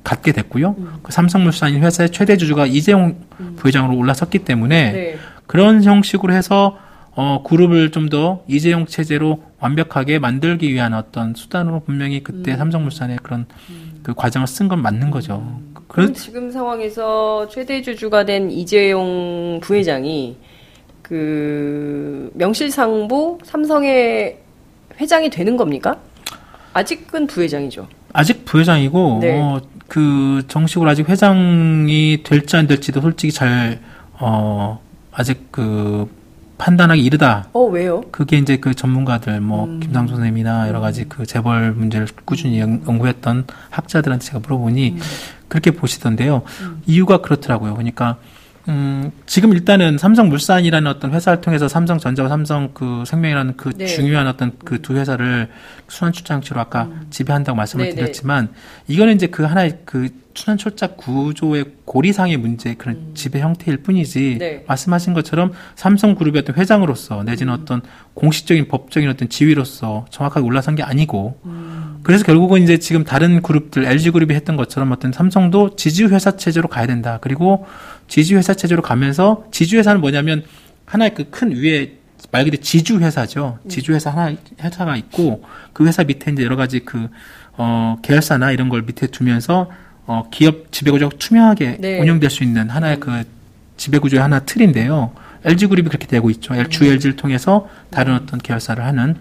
[0.04, 0.76] 갖게 됐고요.
[0.78, 0.94] 음.
[1.04, 3.18] 그 삼성물산인 회사의 최대 주주가 이재용
[3.58, 5.18] 부회장으로 올라섰기 때문에 네.
[5.48, 6.78] 그런 형식으로 해서
[7.16, 12.58] 어, 그룹을 좀 더 이재용 체제로 완벽하게 만들기 위한 어떤 수단으로 분명히 그때 음.
[12.58, 13.46] 삼성물산의 그런
[14.02, 15.62] 그 과정을 쓴 건 맞는 거죠.
[15.74, 20.38] 그 그럼 지금 상황에서 최대 주주가 된 이재용 부회장이
[21.04, 24.40] 그 명실상부 삼성의
[25.00, 25.98] 회장이 되는 겁니까?
[26.74, 27.88] 아직은 부회장이죠.
[28.14, 29.40] 아직 부회장이고 네.
[29.40, 33.80] 어, 그 정식으로 아직 회장이 될지 안 될지도 솔직히 잘
[34.20, 34.80] 어,
[35.12, 36.10] 아직 그
[36.58, 37.50] 판단하기 이르다.
[37.52, 38.02] 어 왜요?
[38.12, 39.80] 그게 이제 그 전문가들 뭐 음.
[39.82, 45.00] 김상조 선생님이나 여러 가지 그 재벌 문제를 꾸준히 연- 연구했던 학자들한테 제가 물어보니 음.
[45.50, 46.44] 그렇게 보시던데요.
[46.86, 47.74] 이유가 그렇더라고요.
[47.74, 48.18] 그러니까
[48.70, 53.86] 음, 지금 일단은 삼성물산이라는 어떤 회사를 통해서 삼성전자와 삼성 그 생명이라는 그 네.
[53.88, 55.50] 중요한 어떤 그 두 회사를
[55.88, 57.96] 순환 출장치로 아까 지배한다고 말씀을 네, 네.
[57.96, 58.50] 드렸지만
[58.88, 64.38] 이거는 이제 그 하나의 그 순환출자 구조의 고리상의 문제 그런 지배 형태일 뿐이지 음.
[64.40, 64.64] 네.
[64.68, 67.60] 말씀하신 것처럼 삼성그룹의 어떤 회장으로서 내지는 음.
[67.62, 67.82] 어떤
[68.16, 72.00] 공식적인 법적인 어떤 지위로서 정확하게 올라선 게 아니고 음.
[72.04, 76.68] 그래서 결국은 이제 지금 다른 그룹들 LG 그룹이 했던 것처럼 어떤 삼성도 지주 회사 체제로
[76.68, 77.20] 가야 된다.
[77.22, 77.66] 그리고
[78.14, 80.44] 지주 회사 체제로 가면서 지주 회사는 뭐냐면
[80.86, 81.94] 하나의 그 큰 위에
[82.32, 83.58] 말 그대로 지주 회사죠.
[83.68, 87.10] 지주 회사 하나 회사가 있고 그 회사 밑에 이제 여러 가지 그
[87.58, 89.72] 어, 계열사나 이런 걸 밑에 두면서
[90.06, 92.02] 어, 기업 지배구조가 투명하게 네.
[92.02, 93.24] 운영될 수 있는 하나의 그
[93.78, 95.14] 지배구조의 하나 틀인데요.
[95.44, 96.54] LG 그룹이 그렇게 되고 있죠.
[96.70, 99.16] 주 LG를 통해서 다른 어떤 계열사를 하는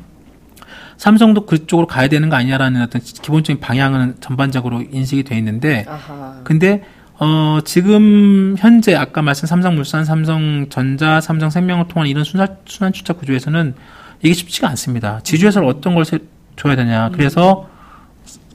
[0.99, 6.43] 삼성도 그쪽으로 가야 되는 거 아니냐라는 어떤 기본적인 방향은 전반적으로 인식이 돼 있는데 아하.
[6.45, 6.83] 근데
[7.19, 13.75] 어 지금 현재 아까 말씀 삼성물산, 삼성전자, 삼성생명을 통한 이런 순환 순환 출자 구조에서는
[14.23, 15.21] 이게 쉽지가 않습니다.
[15.23, 16.19] 지주회사를 어떤 걸 세-
[16.57, 17.11] 줘야 되냐.
[17.11, 17.69] 그래서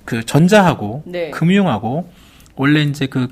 [0.05, 1.29] 그 전자하고 네.
[1.31, 2.09] 금융하고
[2.55, 3.27] 원래 이제 그,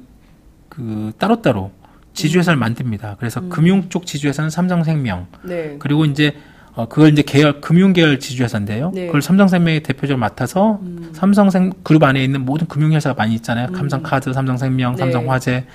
[0.69, 1.71] 그 따로따로
[2.13, 3.15] 지주회사를 만듭니다.
[3.19, 5.75] 그래서 금융 쪽 지주회사는 삼성생명, 네.
[5.79, 6.35] 그리고 이제
[6.75, 8.91] 어 그걸 이제 계열 금융 계열 지주회사인데요.
[8.93, 9.03] 네.
[9.03, 9.07] 음.
[9.07, 10.79] 그걸 삼성생명이 대표적으로 맡아서
[11.13, 13.69] 삼성생 그룹 안에 있는 모든 금융회사가 많이 있잖아요.
[13.75, 14.99] 삼성카드, 삼성생명, 네.
[14.99, 15.65] 삼성화재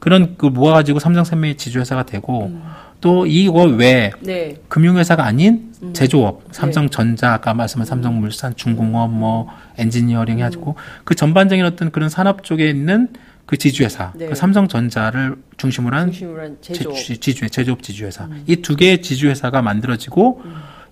[0.00, 2.62] 그런 그 모아가지고 삼성생명이 지주회사가 되고 음.
[3.00, 4.56] 또 이거 외에 네.
[4.68, 5.92] 금융회사가 아닌 음.
[5.94, 6.48] 제조업, 네.
[6.52, 13.08] 삼성전자, 아까 말씀한 삼성물산, 중공업, 뭐 엔지니어링 해가지고 그 전반적인 어떤 그런 산업 쪽에 있는
[13.50, 14.26] 그 지주회사, 네.
[14.26, 16.92] 그 삼성전자를 중심으로 한 중심으로 한 제조.
[16.92, 18.28] 제, 지주, 제조업 지주회사.
[18.46, 20.40] 이두 개의 지주회사가 만들어지고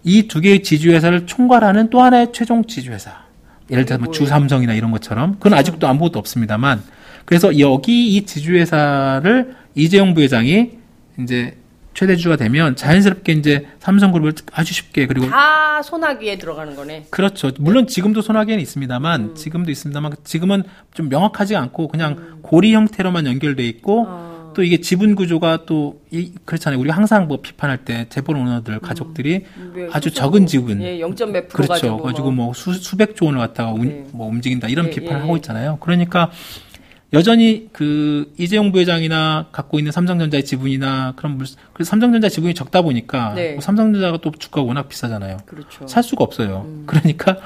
[0.02, 3.12] 이두 개의 지주회사를 총괄하는 또 하나의 최종 지주회사.
[3.70, 4.12] 예를 들어서 뭐 뭐예요?
[4.12, 6.82] 주삼성이나 이런 것처럼 그건 아직도 아무것도 없습니다만
[7.26, 10.72] 그래서 여기 이 지주회사를 이재용 부회장이
[11.20, 11.56] 이제
[11.98, 17.06] 최대주가 되면 자연스럽게 이제 삼성그룹을 아주 쉽게 그리고 다 소나기에 들어가는 거네.
[17.10, 17.50] 그렇죠.
[17.58, 19.34] 물론 지금도 손학에는 있습니다만 음.
[19.34, 20.62] 지금도 있습니다만 지금은
[20.94, 24.52] 좀 명확하지 않고 그냥 고리 형태로만 연결돼 있고 아.
[24.54, 26.78] 또 이게 지분 구조가 또 이, 그렇잖아요.
[26.78, 31.10] 우리가 항상 뭐 비판할 때 재벌 오너들 가족들이 왜 아주 소수- 적은 지분 예, 0.
[31.32, 31.68] 몇 프로 그렇죠.
[31.72, 34.06] 가지고, 가지고 뭐 수, 수백 조 원을 갖다가 운- 네.
[34.12, 35.38] 뭐 움직인다 이런 예, 비판을 예, 하고 예.
[35.38, 35.78] 있잖아요.
[35.80, 36.30] 그러니까
[37.12, 43.32] 여전히 그 이재용 부회장이나 갖고 있는 삼성전자의 지분이나 그런 물, 그 삼성전자 지분이 적다 보니까
[43.34, 43.52] 네.
[43.52, 45.38] 뭐 삼성전자가 또 주가가 워낙 비싸잖아요.
[45.46, 45.86] 그렇죠.
[45.86, 46.64] 살 수가 없어요.
[46.66, 46.84] 음.
[46.86, 47.38] 그러니까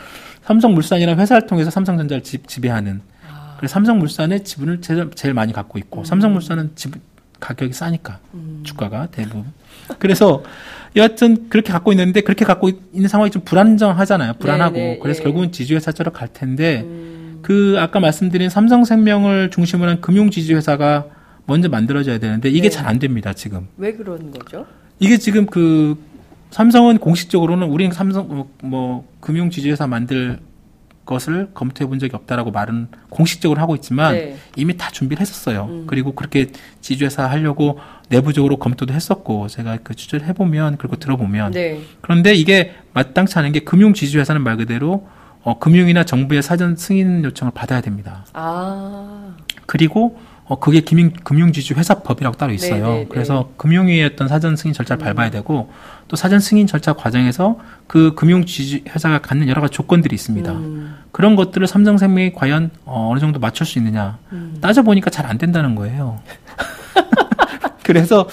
[0.43, 3.03] 삼성물산이라는 회사를 통해서 삼성전자를 지, 지배하는.
[3.29, 3.55] 아.
[3.57, 6.05] 그래서 삼성물산의 지분을 제일, 제일 많이 갖고 있고 음.
[6.05, 7.01] 삼성물산은 지분
[7.39, 8.21] 가격이 싸니까
[8.63, 9.47] 주가가 대부분.
[9.99, 10.45] 그래서
[10.95, 14.35] 여하튼 그렇게 갖고 있는데 그렇게 갖고 있는 상황이 좀 불안정하잖아요.
[14.35, 15.25] 불안하고 네, 네, 그래서 예.
[15.25, 21.07] 결국은 지주회사처럼 갈 텐데 음, 그 아까 말씀드린 삼성생명을 중심으로 한 금융지주회사가
[21.47, 22.71] 먼저 만들어져야 되는데 이게 네.
[22.71, 23.69] 잘안 됩니다 지금.
[23.77, 24.67] 왜 그런 거죠?
[24.99, 25.97] 이게 지금 그
[26.51, 30.39] 삼성은 공식적으로는 우리는 삼성 뭐, 뭐 금융 지주회사 만들
[31.05, 34.37] 것을 검토해 본 적이 없다라고 말은 공식적으로 하고 있지만 네.
[34.57, 35.67] 이미 다 준비를 했었어요.
[35.69, 35.85] 음.
[35.87, 36.51] 그리고 그렇게
[36.81, 41.81] 지주회사 하려고 내부적으로 검토도 했었고 제가 그 취재를 해보면 그리고 들어보면 네.
[42.03, 45.09] 그런데 이게 마땅치 않은 게 금융 지주회사는 말 그대로
[45.45, 48.25] 어, 금융이나 정부의 사전 승인 요청을 받아야 됩니다.
[48.33, 49.35] 아,
[49.67, 52.87] 그리고 어, 그게 금융, 금융지주 회사법이라고 따로 있어요.
[52.87, 53.07] 네, 네, 네.
[53.09, 55.71] 그래서 금융위의 어떤 사전 승인 절차를 밟아야 되고
[56.09, 60.53] 또 사전 승인 절차 과정에서 그 금융지주 회사가 갖는 여러 가지 조건들이 있습니다.
[60.53, 64.59] 음, 그런 것들을 삼성생명이 과연 어, 어느 정도 맞출 수 있느냐 음.
[64.61, 66.21] 따져 보니까 잘 안 된다는 거예요.
[67.83, 68.29] 그래서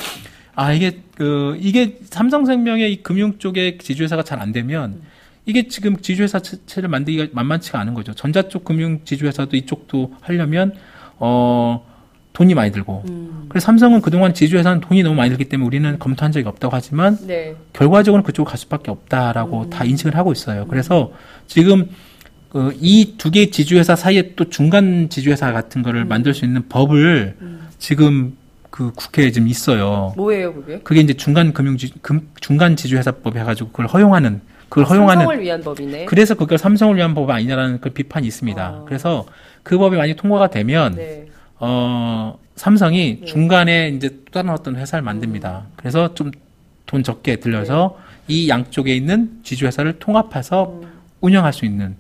[0.56, 5.02] 아 이게 그 이게 삼성생명의 이 금융 쪽의 지주회사가 잘 안 되면
[5.50, 8.14] 이게 지금 지주회사 체를 만들기가 만만치가 않은 거죠.
[8.14, 10.74] 전자 쪽 금융 지주회사도 이쪽도 하려면
[11.18, 11.84] 어
[12.34, 13.04] 돈이 많이 들고.
[13.10, 13.46] 음.
[13.50, 17.56] 그래서 삼성은 그동안 지주회사는 돈이 너무 많이 들기 때문에 우리는 검토한 적이 없다고 하지만 네.
[17.74, 20.68] 결과적으로 그쪽으로 갈 수밖에 없다라고 다 인식을 하고 있어요.
[20.68, 21.12] 그래서
[21.48, 21.90] 지금
[22.50, 27.38] 그 이 두 개의 지주회사 사이에 또 중간 지주회사 같은 거를 만들 수 있는 법을
[27.80, 28.38] 지금
[28.70, 30.14] 그 국회에 지금 있어요.
[30.16, 30.80] 뭐예요, 그게?
[30.84, 35.62] 그게 이제 중간 금융 지 금, 중간 지주회사법 해가지고 그걸 허용하는 그걸 허용하는 삼성을 위한
[35.62, 36.06] 법이네.
[36.06, 38.64] 그래서 그걸 삼성을 위한 법 아니냐라는 그 비판이 있습니다.
[38.64, 38.84] 아.
[38.86, 39.26] 그래서
[39.64, 41.28] 그 법이 만약 통과가 되면 네.
[41.60, 43.26] 어, 삼성이 네.
[43.26, 45.64] 중간에 이제 또 다른 어떤 회사를 만듭니다.
[45.76, 46.32] 그래서 좀
[46.86, 48.34] 돈 적게 들려서 네.
[48.34, 50.88] 이 양쪽에 있는 지주 회사를 통합해서 음.
[51.22, 51.96] 운영할 수 있는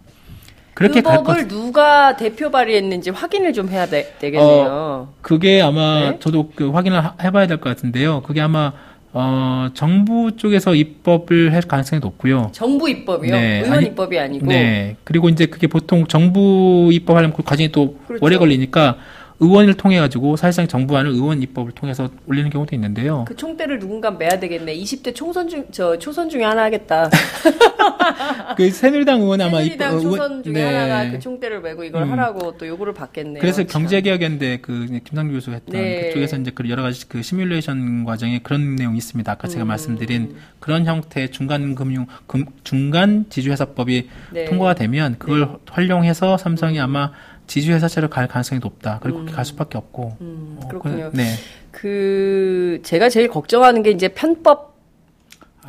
[0.73, 1.23] 그렇게 그갈 것.
[1.25, 6.19] 법을 누가 대표 발의했는지 확인을 좀 해야 되, 겠네요 그게 아마 네.
[6.19, 8.23] 저도 그 확인을 하- 해봐야 될 것 같은데요.
[8.23, 8.73] 그게 아마
[9.11, 12.49] 어, 정부 쪽에서 입법을 할 가능성이 높고요.
[12.53, 13.31] 정부 입법이요.
[13.35, 14.45] 네, 의원 아니- 입법이 아니고.
[14.45, 14.95] 네.
[15.03, 18.23] 그리고 이제 그게 보통 정부 입법하려면 그 과정이 또 그렇죠.
[18.23, 18.97] 오래 걸리니까
[19.41, 23.23] 의원을 통해 가지고 사실상 정부안을 의원 입법을 통해서 올리는 경우도 있는데요.
[23.27, 24.75] 그 총대를 누군가 매야 되겠네.
[24.75, 27.09] 20대 총선 중, 저, 초선 중에 하나 하겠다.
[28.57, 30.63] 그 새누리당 의원 아마 새누리당 입- 어, 초선 중에 네.
[30.65, 32.11] 하나가 그 총대를 메고 이걸 음.
[32.11, 33.39] 하라고 또 요구를 받겠네요.
[33.39, 33.83] 그래서 참.
[33.83, 36.07] 경제개혁연대 그 김상규 교수 했던 네.
[36.09, 39.31] 그쪽에서 이제 그 여러 가지 그 시뮬레이션 과정에 그런 내용이 있습니다.
[39.31, 39.67] 아까 제가 음.
[39.67, 44.45] 말씀드린 그런 형태의 중간 금융 금, 중간 지주회사법이 네.
[44.45, 47.11] 통과가 되면 그걸 활용해서 삼성이 아마
[47.49, 48.99] 지주회사처럼 갈 가능성이 높다.
[49.01, 49.35] 그리고 그렇게 음.
[49.35, 50.13] 갈 수밖에 없고.
[50.21, 51.09] 음, 어, 그렇군요.
[51.11, 51.23] 그- 네.
[51.71, 54.69] 그 제가 제일 걱정하는 게 이제 편법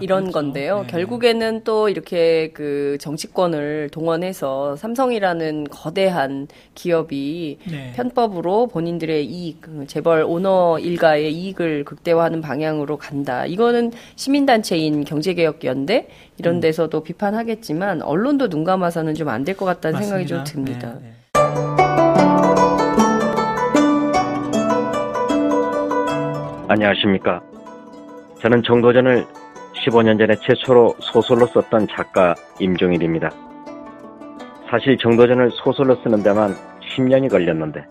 [0.02, 0.32] 이런 그렇죠.
[0.38, 0.80] 건데요.
[0.82, 0.86] 네.
[0.86, 7.92] 결국에는 또 이렇게 그 정치권을 동원해서 삼성이라는 거대한 기업이 네.
[7.96, 13.44] 편법으로 본인들의 이익, 그 재벌 오너 일가의 이익을 극대화하는 방향으로 간다.
[13.44, 16.60] 이거는 시민단체인 경제개혁연대 이런 음.
[16.60, 20.78] 데서도 비판하겠지만 언론도 눈 감아서는 좀 안 될 것 같다는 생각이 좀 맞습니다.
[20.78, 20.98] 듭니다.
[21.02, 21.14] 네, 네.
[26.68, 27.40] 안녕하십니까.
[28.40, 29.26] 저는 정도전을
[29.74, 33.30] 15년 전에 최초로 소설로 썼던 작가 임종일입니다.
[34.70, 37.84] 사실 정도전을 소설로 쓰는 데만 10년이 걸렸는데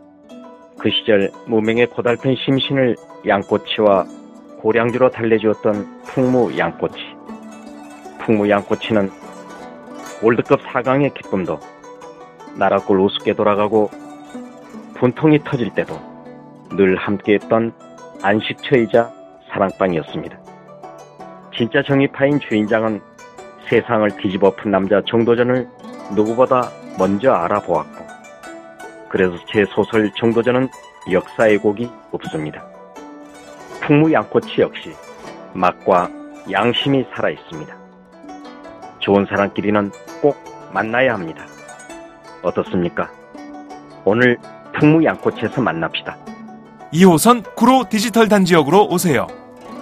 [0.80, 2.96] 그 시절 무명의 고달픈 심신을
[3.28, 4.06] 양꼬치와
[4.60, 6.98] 고량주로 달래주었던 풍무 양꼬치.
[8.20, 9.10] 풍무 양꼬치는
[10.24, 11.60] 월드컵 4강의 기쁨도
[12.58, 13.90] 나라골 우습게 돌아가고
[14.96, 16.00] 분통이 터질 때도
[16.72, 17.74] 늘 함께했던
[18.22, 19.12] 안식처이자
[19.50, 20.38] 사랑방이었습니다.
[21.56, 23.02] 진짜 정의파인 주인장은
[23.70, 25.68] 세상을 뒤집어 푼 남자 정도전을
[26.16, 28.06] 누구보다 먼저 알아보았고
[29.10, 30.70] 그래서 제 소설 정도전은
[31.12, 32.66] 역사의 곡이 없습니다.
[33.82, 34.94] 풍무양코치 역시
[35.54, 36.10] 맛과
[36.52, 37.76] 양심이 살아 있습니다.
[39.00, 40.38] 좋은 사람끼리는 꼭
[40.74, 41.46] 만나야 합니다.
[42.42, 43.10] 어떻습니까?
[44.06, 44.38] 오늘
[44.80, 46.18] 풍무양코치에서 만납시다.
[46.94, 49.28] 2호선 구로 디지털 단지역으로 오세요.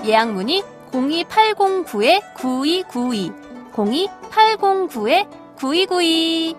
[0.05, 3.47] 예약 문의 02809-9292
[5.57, 6.55] 02809-9292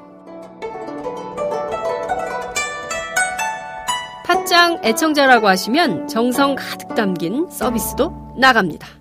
[4.24, 8.97] 팟짱 애청자라고 하시면 정성 가득 담긴 서비스도 나갑니다.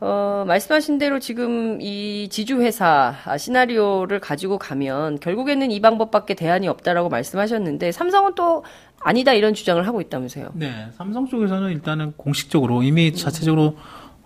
[0.00, 7.08] 어, 말씀하신 대로 지금 이 지주회사 아, 시나리오를 가지고 가면 결국에는 이 방법밖에 대안이 없다라고
[7.08, 8.64] 말씀하셨는데 삼성은 또
[9.00, 10.50] 아니다 이런 주장을 하고 있다면서요.
[10.54, 13.76] 네, 삼성 쪽에서는 일단은 공식적으로 이미 자체적으로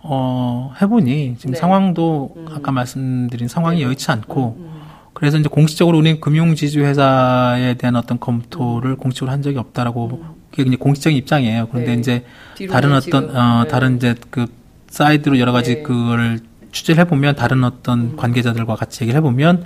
[0.01, 1.59] 어, 해보니 지금 네.
[1.59, 4.69] 상황도 아까 말씀드린 상황이 여의치 않고
[5.13, 10.77] 그래서 이제 공식적으로 우리는 금융지주 회사에 대한 어떤 검토를 공식적으로 한 적이 없다라고 그게 이제
[10.77, 11.67] 공식적인 입장이에요.
[11.69, 11.99] 그런데 네.
[11.99, 12.25] 이제
[12.69, 13.69] 다른 어떤 지금, 어 네.
[13.69, 14.47] 다른 이제 그
[14.89, 15.81] 사이드로 여러 가지 네.
[15.83, 16.39] 그걸
[16.71, 18.15] 취재를 해보면 다른 어떤 음.
[18.17, 19.65] 관계자들과 같이 얘기를 해보면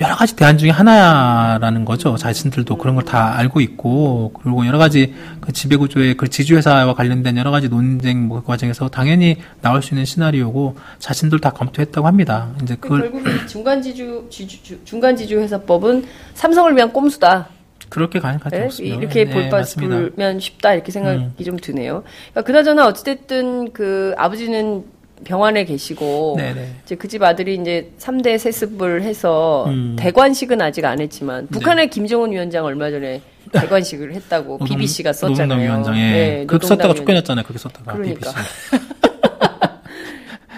[0.00, 2.16] 여러 가지 대안 중에 하나라는 거죠.
[2.16, 7.50] 자신들도 그런 걸 다 알고 있고 그리고 여러 가지 그 지배구조의 그 지주회사와 관련된 여러
[7.50, 12.48] 가지 논쟁 뭐 과정에서 당연히 나올 수 있는 시나리오고 자신들 다 검토했다고 합니다.
[12.62, 17.48] 이제 그걸 결국 이 중간 지주 지주, 주- 중간 지주 회사법은 삼성을 위한 꼼수다.
[17.88, 18.68] 그렇게 가능할 것 네?
[18.84, 19.96] 이렇게 네, 볼바 맞습니다.
[19.96, 20.10] 음.
[20.14, 22.02] 불면 쉽다 이렇게 생각이 좀 드네요.
[22.32, 24.84] 그러니까 그나저나 어찌됐든 그 아버지는
[25.24, 26.74] 병원에 계시고 네네.
[26.84, 29.96] 이제 그 집 아들이 이제 3대 세습을 해서 음.
[29.98, 33.20] 대관식은 아직 안 했지만 북한의 김정은 위원장 얼마 전에
[33.52, 35.36] 대관식을 했다고 노동- BBC가 썼잖아요.
[35.48, 37.42] 노동당 위원장에 네, 그렇게 썼다가 쫓겨났잖아요.
[37.44, 38.30] 그렇게 썼다가 그러니까.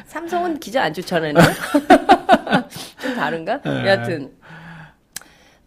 [0.06, 1.40] 삼성은 기자 안 쫓아내나?
[3.00, 3.60] 좀 다른가?
[3.62, 3.86] 네.
[3.86, 4.30] 여하튼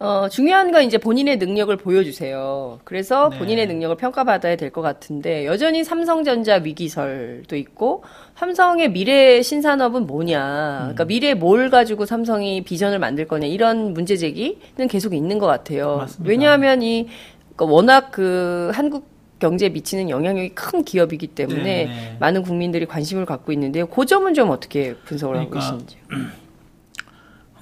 [0.00, 2.80] 어, 중요한 건 이제 본인의 능력을 보여주세요.
[2.84, 3.38] 그래서 네.
[3.38, 8.02] 본인의 능력을 평가받아야 될 것 같은데, 여전히 삼성전자 위기설도 있고,
[8.36, 10.78] 삼성의 미래 신산업은 뭐냐.
[10.80, 13.46] 그러니까 미래에 뭘 가지고 삼성이 비전을 만들 거냐.
[13.46, 15.98] 이런 문제 제기는 계속 있는 것 같아요.
[15.98, 16.28] 맞습니다.
[16.28, 17.06] 왜냐하면 이,
[17.54, 19.06] 그러니까 워낙 그 한국
[19.38, 22.16] 경제에 미치는 영향력이 큰 기업이기 때문에 네, 네.
[22.18, 23.86] 많은 국민들이 관심을 갖고 있는데요.
[23.86, 25.96] 그 점은 좀 어떻게 분석을 하고 그러니까 계시는지.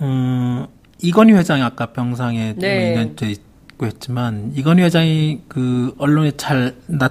[0.00, 0.66] 음,
[1.02, 2.96] 이건희 회장이 아까 병상에 네.
[2.96, 7.10] 연재 있고 했지만 이건희 회장이 그 언론에 잘 나,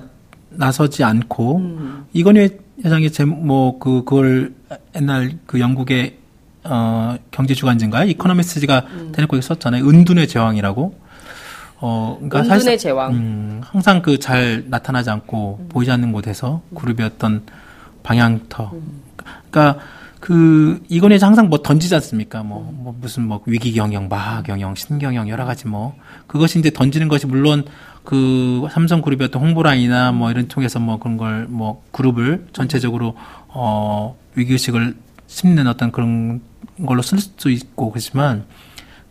[0.49, 2.05] 나서지 않고 음.
[2.13, 4.53] 이건희 회장이 제뭐 그 그걸
[4.95, 6.17] 옛날 그 영국의
[6.63, 8.07] 어 경제 주간지인가요?
[8.09, 9.87] 이코노미스트가 대놓고 썼잖아요.
[9.87, 10.95] 은둔의 제왕이라고.
[11.83, 12.43] 어, 그러니까 음.
[12.43, 13.11] 은둔의 사실상- 제왕.
[13.13, 17.43] 음, 항상 그 잘 나타나지 않고 보이지 않는 곳에서 그룹의 어떤
[18.03, 18.71] 방향터.
[19.49, 19.83] 그러니까
[20.21, 20.79] 그
[21.11, 22.43] 회장 항상 뭐 던지지 않습니까?
[22.43, 25.95] 뭐, 뭐 무슨 뭐 위기 경영, 마하 경영, 신경영 여러 가지 뭐
[26.27, 27.65] 그것이 이제 던지는 것이 물론
[28.03, 33.15] 그 삼성 그룹의 어떤 홍보라인이나 뭐 이런 통해서 뭐 그런 걸 뭐 그룹을 전체적으로
[33.47, 34.95] 어 위기 의식을
[35.27, 36.41] 심는 어떤 그런
[36.85, 38.45] 걸로 쓸 수도 있고 그렇지만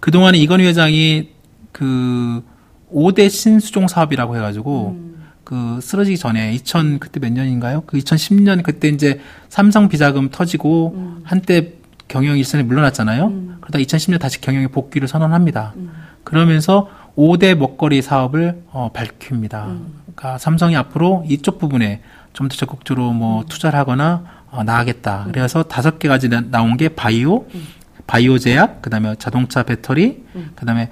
[0.01, 1.31] 그동안에 이건희 회장이
[1.73, 2.43] 그
[2.93, 5.10] 5대 신수종 사업이라고 해가지고
[5.51, 7.81] 그 쓰러지기 전에 2000 그때 몇 년인가요?
[7.85, 11.73] 그 2010년 그때 이제 삼성 비자금 터지고 한때
[12.07, 13.57] 경영 일선에 물러났잖아요.
[13.61, 15.75] 그러다 2010년 다시 경영에 복귀를 선언합니다.
[16.23, 19.75] 그러면서 5대 먹거리 사업을 어, 밝힙니다.
[20.05, 22.01] 그러니까 삼성이 앞으로 이쪽 부분에
[22.33, 25.27] 좀 더 적극적으로 뭐 투자를 하거나 어, 나가겠다.
[25.33, 27.47] 그래서 다섯 개 가지 나- 나온 게 바이오,
[28.07, 30.91] 바이오 제약, 그다음에 자동차 배터리, 그다음에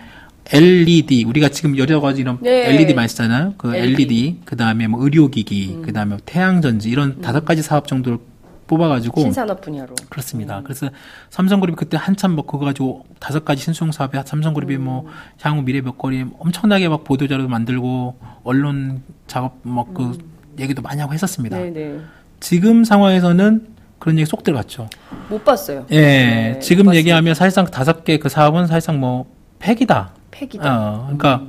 [0.53, 2.71] LED 우리가 지금 여러 가지 이런 네.
[2.71, 3.55] LED 많이 쓰잖아요.
[3.59, 4.03] 그 LED.
[4.03, 8.19] LED, 그다음에 뭐 의료기기, 그다음에 태양전지 이런 다섯 가지 사업 정도를
[8.67, 9.95] 뽑아가지고 신산업 분야로.
[10.11, 10.61] 그렇습니다.
[10.63, 10.91] 그래서
[11.31, 15.07] 삼성그룹이 그때 한참 뭐 그거 가지고 다섯 가지 신수종 사업에 삼성그룹이 뭐
[15.41, 20.19] 향후 미래 먹거리 엄청나게 막 보도 자료 만들고 언론 작업 막그
[20.59, 21.57] 얘기도 많이 하고 했었습니다.
[21.59, 21.99] 네네.
[22.41, 23.67] 지금 상황에서는
[23.99, 24.89] 그런 얘기 쏙 들어갔죠.
[25.29, 25.87] 못 봤어요.
[25.91, 29.27] 예, 네, 지금 못 얘기하면 사실상 다섯 개 그 사업은 사실상 뭐
[29.59, 30.13] 폐기다.
[30.39, 30.79] 폐기다.
[30.79, 31.47] 어, 그러니까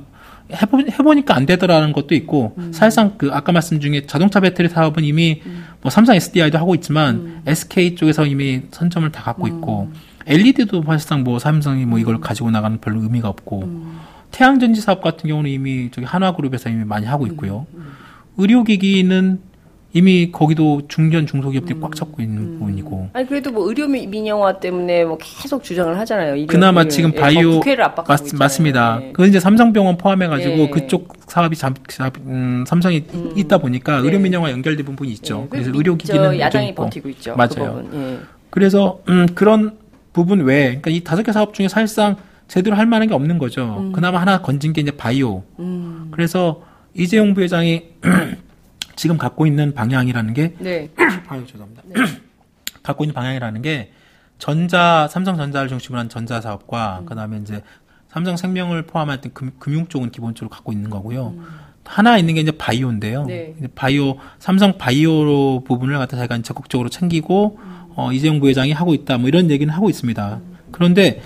[0.52, 5.42] 해보, 해보니까 안 되더라는 것도 있고 사실상 그 아까 말씀 중에 자동차 배터리 사업은 이미
[5.80, 9.90] 뭐 삼성 SDI도 하고 있지만 SK 쪽에서 이미 선점을 다 갖고 있고
[10.26, 13.68] LED도 사실상 뭐 삼성이 뭐 이걸 가지고 나가는 별로 의미가 없고
[14.32, 17.66] 태양전지 사업 같은 경우는 이미 저기 한화그룹에서 이미 많이 하고 있고요.
[18.36, 19.40] 의료기기는
[19.92, 25.04] 이미 거기도 중견 중소기업들이 꽉 잡고 있는 부분이고 아니 그래도 뭐 의료 미- 민영화 때문에
[25.04, 26.46] 뭐 계속 주장을 하잖아요.
[26.46, 28.38] 그나마 지금 예, 바이오 국회를 압박하고 맞, 있잖아요.
[28.38, 29.00] 맞습니다.
[29.02, 29.12] 예.
[29.12, 30.70] 그 이제 삼성병원 포함해가지고 예.
[30.70, 33.04] 그쪽 사업이 잠, 잠- 음, 삼성이
[33.36, 34.04] 있다 보니까 네.
[34.06, 35.42] 의료 민영화 연결된 부분이 있죠.
[35.46, 36.74] 예, 그래서 그 의료 기기는 저 야당이.
[36.76, 37.34] 버티고 있죠.
[37.34, 37.48] 맞아요.
[37.48, 38.00] 그 부분.
[38.00, 38.18] 예.
[38.50, 39.76] 그래서 음, 그런
[40.12, 42.14] 부분 외에 그러니까 이 다섯 개 사업 중에 사실상
[42.46, 43.90] 제대로 할 만한 게 없는 거죠.
[43.92, 45.42] 그나마 하나 건진 게 이제 바이오.
[45.58, 46.08] 음.
[46.12, 46.62] 그래서
[46.94, 47.82] 이재용 부회장이
[49.00, 50.90] 지금 갖고 있는 방향이라는 게 네.
[51.28, 51.84] 아유 죄송합니다.
[52.84, 53.92] 갖고 있는 방향이라는 게
[54.36, 57.62] 전자 삼성전자를 중심으로 한 전자 사업과 그다음에 이제
[58.10, 61.34] 삼성생명을 포함한 금, 금융 쪽은 기본적으로 갖고 있는 거고요.
[61.82, 63.24] 하나 있는 게 이제 바이오인데요.
[63.24, 63.54] 네.
[63.74, 67.58] 바이오 삼성 바이오 부분을 갖다 자기가 적극적으로 챙기고
[67.96, 70.40] 어, 이재용 부회장이 하고 있다 뭐 이런 얘기는 하고 있습니다.
[70.72, 71.22] 그런데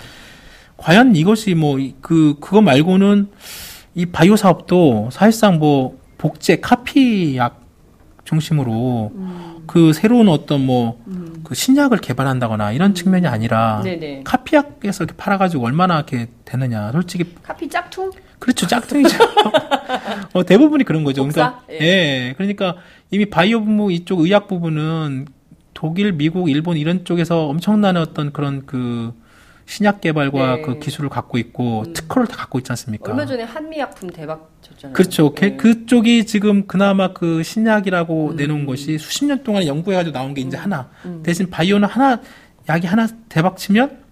[0.77, 3.31] 과연 이것이 뭐 그 그거 말고는
[3.95, 7.64] 이 바이오 사업도 사실상 뭐 복제 카피약
[8.25, 9.13] 중심으로
[9.65, 10.99] 그 새로운 어떤 뭐
[11.45, 14.23] 그 신약을 개발한다거나 이런 측면이 아니라 네네.
[14.25, 16.91] 카피약에서 이렇게 팔아가지고 얼마나 이렇게 되느냐.
[16.91, 18.11] 솔직히 카피 짝퉁?
[18.39, 18.67] 그렇죠.
[18.67, 19.17] 짝퉁이죠.
[20.33, 21.23] 어, 대부분이 그런 거죠.
[21.23, 21.61] 복사?
[21.67, 22.33] 그러니까 예.
[22.35, 22.75] 그러니까
[23.11, 25.27] 이미 바이오 부분 이쪽 의약 부분은
[25.73, 29.13] 독일 미국 일본 이런 쪽에서 엄청난 어떤 그런 그
[29.67, 30.61] 신약 개발과 네.
[30.61, 34.93] 그 기술을 갖고 있고 특허를 다 갖고 있지 않습니까 얼마 전에 한미약품 대박 쳤잖아요.
[34.93, 35.33] 그렇죠.
[35.35, 35.55] 네.
[35.57, 40.55] 그- 그쪽이 지금 그나마 그 신약이라고 내놓은 것이 수십 년 동안 연구해가지고 나온 게 이제
[40.55, 40.89] 하나.
[41.23, 42.21] 대신 바이오는 하나,
[42.69, 44.03] 약이 하나 대박 치면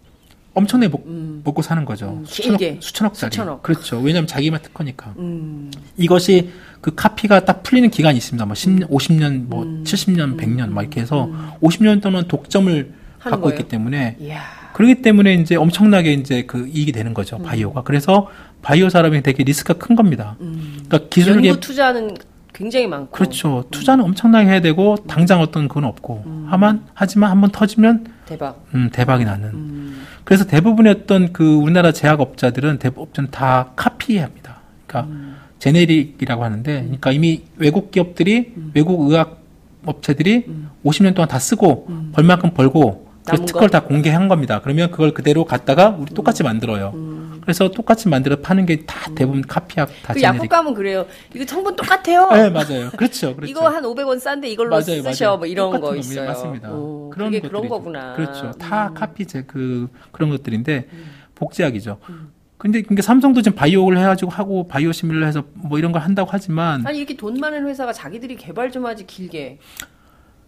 [0.55, 1.03] 엄청나게 먹,
[1.43, 2.09] 먹고 사는 거죠.
[2.19, 2.59] 음, 수천억.
[2.79, 3.31] 수천억짜리.
[3.31, 3.63] 수천억.
[3.63, 3.99] 그렇죠.
[3.99, 5.13] 왜냐하면 자기만 특허니까.
[5.17, 5.71] 음.
[5.97, 6.51] 이것이
[6.81, 8.45] 그 카피가 딱 풀리는 기간이 있습니다.
[8.45, 11.29] 뭐 10년, 50년, 뭐 70년, 100년 막 이렇게 해서
[11.61, 13.57] 50년 동안 독점을 갖고 거예요?
[13.59, 14.41] 있기 때문에 이야.
[14.73, 17.37] 그렇기 때문에 이제 엄청나게 이제 그 이익이 되는 거죠.
[17.37, 17.83] 바이오가.
[17.83, 18.29] 그래서
[18.61, 20.35] 바이오 사람이 되게 리스크가 큰 겁니다.
[20.39, 22.15] 그러니까 기술 개 연구 투자는
[22.53, 23.11] 굉장히 많고.
[23.11, 23.65] 그렇죠.
[23.71, 26.23] 투자는 엄청나게 해야 되고 당장 어떤 그건 없고.
[26.47, 28.63] 하만 하지만 한번 터지면 대박.
[28.73, 29.49] 음, 대박이 나는.
[29.49, 30.05] 음.
[30.23, 34.59] 그래서 대부분의 어떤 그 우리나라 제약업자들은 대부분 다 카피합니다.
[34.87, 35.35] 그러니까 음.
[35.59, 39.41] 제네릭이라고 하는데, 그러니까 이미 외국 기업들이 외국 의학
[39.85, 40.45] 업체들이
[40.85, 43.45] 50년 동안 다 쓰고 벌 만큼 벌고 그 음.
[43.45, 43.71] 특허를 거?
[43.79, 44.59] 다 공개한 겁니다.
[44.61, 46.91] 그러면 그걸 그대로 갖다가 우리 똑같이 만들어요.
[46.93, 47.39] 음.
[47.41, 50.23] 그래서 똑같이 만들어 파는 게 다 대부분 카피약 다그 제네릭.
[50.23, 51.05] 약국 가면 그래요.
[51.33, 52.29] 이거 성분 똑같아요.
[52.31, 52.89] 네, 맞아요.
[52.97, 53.35] 그렇죠.
[53.35, 53.49] 그렇죠.
[53.51, 55.25] 이거 한 500원 싼데 이걸로 맞아요, 쓰셔.
[55.25, 55.37] 맞아요.
[55.37, 55.95] 뭐 이런 거.
[55.95, 56.25] 있어요.
[56.27, 56.71] 맞습니다.
[56.71, 57.67] 오, 그런 그게 그런.
[57.67, 58.11] 거구나.
[58.11, 58.15] 음.
[58.15, 58.51] 그렇죠.
[58.53, 60.87] 다 카피 제 그 그런 것들인데
[61.35, 61.97] 복제약이죠.
[62.57, 66.85] 근데 그게 삼성도 지금 바이오를 해가지고 하고 바이오 시밀러 해서 뭐 이런 걸 한다고 하지만
[66.87, 69.59] 아니 이렇게 돈 많은 회사가 자기들이 개발 좀 하지 길게.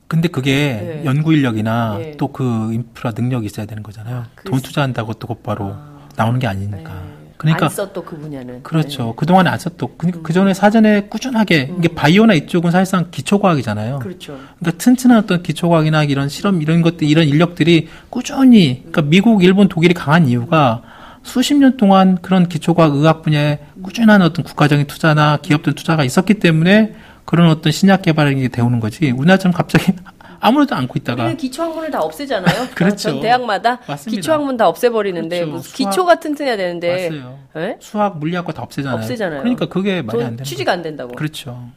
[0.08, 1.06] 근데 그게 네.
[1.06, 2.18] 연구 인력이나 네.
[2.18, 4.26] 또그 인프라 능력이 있어야 되는 거잖아요.
[4.36, 5.76] 그돈 투자한다고 또 곧바로
[6.16, 7.16] 나오는 게 아니니까.
[7.38, 8.64] 그러니까 안써 또그 분야는.
[8.64, 9.08] 그렇죠.
[9.08, 9.14] 네.
[9.16, 14.00] 그동안에 안 썼던 그러니까 그 전에 사전에 꾸준하게 이게 바이오나 이쪽은 사실상 기초과학이잖아요.
[14.00, 14.40] 그렇죠.
[14.60, 19.94] 그러니까 튼튼한 어떤 기초과학이나 이런 실험 이런 것들 이런 인력들이 꾸준히 그러니까 미국, 일본, 독일이
[19.94, 20.82] 강한 이유가
[21.26, 26.94] 수십 년 동안 그런 기초과학 의학 분야에 꾸준한 어떤 국가적인 투자나 기업들 투자가 있었기 때문에
[27.26, 29.10] 그런 어떤 신약 개발이 되오는 거지.
[29.10, 29.92] 우리나라처럼 갑자기
[30.40, 32.68] 아무래도 않고 있다가 우리는 기초 학문을 다 없애잖아요.
[32.76, 33.10] 그렇죠.
[33.10, 34.16] 전 대학마다 맞습니다.
[34.16, 35.62] 기초 학문 다 없애버리는데 그렇죠.
[35.64, 37.10] 수학- 기초가 튼튼해야 되는데.
[37.58, 37.78] 예?
[37.80, 39.00] 수학, 물리학과 다 없애잖아요.
[39.00, 39.40] 없애잖아요.
[39.42, 41.14] 그러니까 그게 말이 안돈 되는 취지가 안 된다고.
[41.16, 41.70] 그렇죠.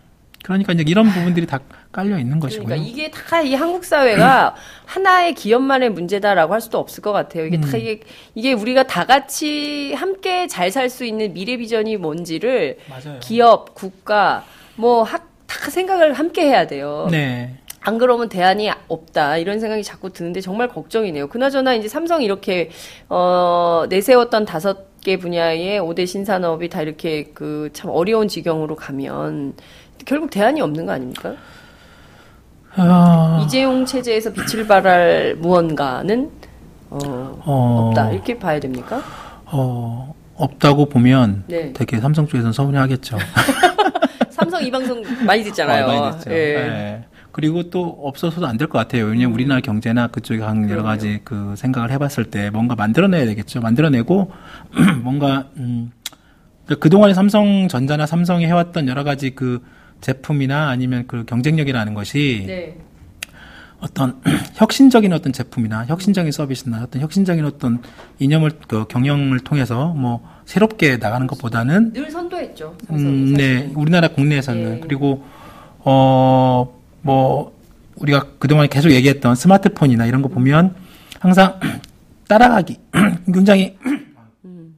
[0.44, 1.60] 그러니까 이제 이런 부분들이 다
[1.92, 2.66] 깔려 있는 것이고요.
[2.66, 4.54] 그러니까 이게 다 이 한국 사회가
[4.86, 7.46] 하나의 기업만의 문제다라고 할 수도 없을 것 같아요.
[7.46, 7.60] 이게 음.
[7.62, 8.00] 다 이게
[8.34, 13.18] 이게 우리가 다 같이 함께 잘 살 수 있는 미래 비전이 뭔지를 맞아요.
[13.20, 14.44] 기업, 국가
[14.76, 15.22] 뭐다
[15.70, 17.08] 생각을 함께 해야 돼요.
[17.10, 17.54] 네.
[17.80, 21.28] 안 그러면 대안이 없다 이런 생각이 자꾸 드는데 정말 걱정이네요.
[21.28, 22.70] 그나저나 이제 삼성이 이렇게
[23.08, 29.54] 어 내세웠던 다섯 개 분야의 5대 신산업이 다 이렇게 그 참 어려운 지경으로 가면
[30.04, 31.36] 결국 대안이 없는 거 아닙니까?
[32.76, 36.30] 아, 이재용 체제에서 빛을 발할 무언가는
[36.90, 36.98] 어,
[37.44, 39.02] 어, 없다 이렇게 봐야 됩니까?
[39.46, 41.72] 어, 없다고 보면 네.
[41.72, 43.18] 되게 삼성 쪽에서는 서운해하겠죠.
[44.30, 45.84] 삼성 이 방송 많이 듣잖아요.
[45.84, 46.30] 어, 많이 됐죠.
[46.30, 46.36] 예.
[46.36, 47.04] 예.
[47.32, 49.04] 그리고 또 없어서도 안 될 것 같아요.
[49.06, 50.86] 왜냐면 우리나라 경제나 그쪽에 한 여러 음.
[50.86, 53.60] 가지 그 생각을 해봤을 때 뭔가 만들어내야 되겠죠.
[53.60, 54.30] 만들어내고
[55.02, 55.90] 뭔가 음,
[56.80, 59.62] 그동안에 삼성전자나 삼성이 해왔던 여러 가지 그
[60.00, 62.78] 제품이나 아니면 그 경쟁력이라는 것이 네.
[63.80, 64.20] 어떤
[64.56, 67.80] 혁신적인 어떤 제품이나 혁신적인 서비스나 어떤 혁신적인 어떤
[68.18, 72.76] 이념을 그 경영을 통해서 뭐 새롭게 나가는 것보다는 늘 선도했죠.
[72.90, 73.70] 음, 네.
[73.74, 74.80] 우리나라 국내에서는 예.
[74.80, 75.24] 그리고
[75.84, 77.56] 어 뭐
[77.96, 80.74] 우리가 그동안 계속 얘기했던 스마트폰이나 이런 거 보면
[81.18, 81.58] 항상
[82.28, 82.76] 따라가기
[83.32, 83.76] 굉장히
[84.44, 84.76] 음.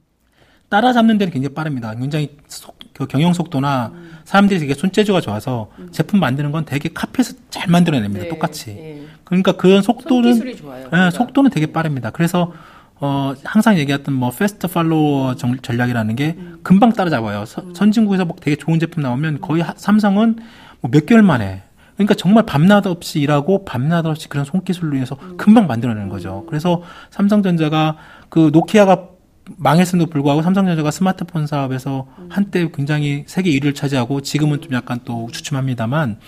[0.69, 1.93] 따라잡는 데는 굉장히 빠릅니다.
[1.95, 3.91] 굉장히 속, 그 경영 속도나
[4.25, 8.23] 사람들이 되게 손재주가 좋아서 제품 만드는 건 되게 카피해서 잘 만들어냅니다.
[8.25, 8.69] 네, 똑같이.
[8.71, 9.01] 예.
[9.23, 10.81] 그러니까 그런 속도는 좋아요.
[10.81, 11.09] 예, 우리가.
[11.11, 12.11] 속도는 되게 빠릅니다.
[12.11, 12.51] 그래서
[12.99, 17.45] 어 항상 얘기했던 뭐 패스트 팔로워 정- 전략이라는 게 금방 따라잡아요.
[17.45, 20.35] 서- 선진국에서 막 되게 좋은 제품 나오면 거의 하- 삼성은
[20.81, 21.63] 뭐 몇 개월 만에
[21.95, 26.45] 그러니까 정말 밤낮 없이 일하고 밤낮 없이 그런 손기술로 인해서 금방 만들어내는 거죠.
[26.47, 27.97] 그래서 삼성전자가
[28.29, 29.07] 그 노키아가
[29.57, 36.19] 망했음에도 불구하고 삼성전자가 스마트폰 사업에서 한때 굉장히 세계 1위를 차지하고 지금은 좀 약간 또 주춤합니다만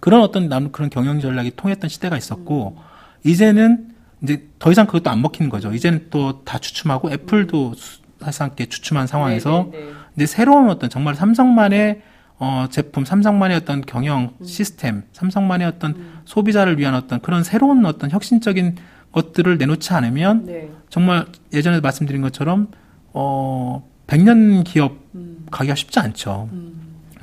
[0.00, 2.76] 그런 어떤 남 그런 경영 전략이 통했던 시대가 있었고
[3.24, 3.88] 이제는
[4.22, 5.72] 이제 더 이상 그것도 안 먹히는 거죠.
[5.72, 9.92] 이제는 또 다 주춤하고 애플도 수- 사실상 이렇게 주춤한 상황에서 네, 네, 네.
[10.16, 12.02] 이제 새로운 어떤 정말 삼성만의
[12.38, 14.44] 어 제품, 삼성만의 어떤 경영 음.
[14.44, 18.76] 시스템, 삼성만의 어떤 소비자를 위한 어떤 그런 새로운 어떤 혁신적인
[19.12, 20.70] 것들을 내놓지 않으면 네.
[20.92, 21.24] 정말
[21.54, 22.68] 예전에 말씀드린 것처럼
[23.14, 25.46] 어 100년 기업 음.
[25.50, 26.50] 가기가 쉽지 않죠.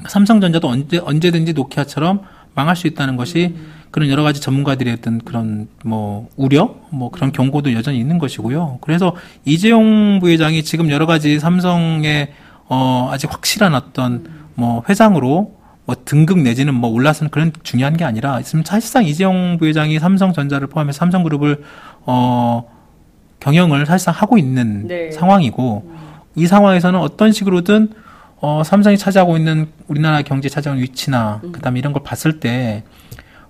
[0.07, 2.21] 삼성전자도 언제 언제든지 노키아처럼
[2.55, 3.71] 망할 수 있다는 것이 음.
[3.91, 8.79] 그런 여러 가지 전문가들의 어떤 그런 뭐 우려, 뭐 그런 경고도 여전히 있는 것이고요.
[8.81, 9.15] 그래서
[9.45, 12.33] 이재용 부회장이 지금 여러 가지 삼성의
[12.69, 15.53] 어 아직 확실한 어떤 뭐 회장으로
[15.85, 20.97] 뭐 등급 내지는 뭐 올라서는 그런 중요한 게 아니라 지금 사실상 이재용 부회장이 삼성전자를 포함해서
[20.97, 21.63] 삼성그룹을
[22.07, 22.78] 어
[23.39, 25.11] 경영을 사실상 하고 있는 네.
[25.11, 25.91] 상황이고
[26.35, 27.89] 이 상황에서는 어떤 식으로든
[28.41, 32.83] 어 삼성이 차지하고 있는 우리나라 경제 차지하는 위치나 그다음에 이런 걸 봤을 때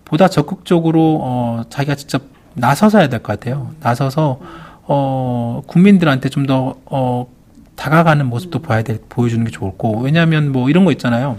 [0.05, 2.23] 보다 적극적으로 어 자기가 직접
[2.55, 3.71] 나서서 해야 될 것 같아요.
[3.81, 4.39] 나서서
[4.83, 7.27] 어 국민들한테 좀 더 어
[7.75, 11.37] 다가가는 모습도 보여야 될 보여주는 게 좋을 거고 왜냐하면 뭐 이런 거 있잖아요.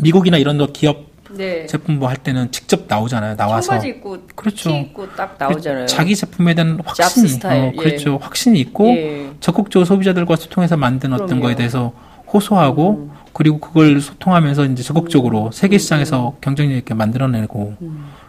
[0.00, 1.66] 미국이나 이런 거 기업 네.
[1.66, 3.36] 제품 뭐 할 때는 직접 나오잖아요.
[3.36, 4.70] 나와서 청바지 입고 그렇죠.
[4.70, 5.86] 티 입고 딱 나오잖아요.
[5.86, 7.76] 자기 제품에 대한 확신이 어, 예.
[7.76, 8.18] 그렇죠.
[8.18, 9.30] 확신이 있고 예.
[9.40, 11.42] 적극적으로 소비자들과 소통해서 만든 어떤 그럼요.
[11.44, 11.92] 거에 대해서
[12.32, 17.76] 호소하고 그리고 그걸 소통하면서 이제 적극적으로 세계 시장에서 경쟁력 있게 만들어내고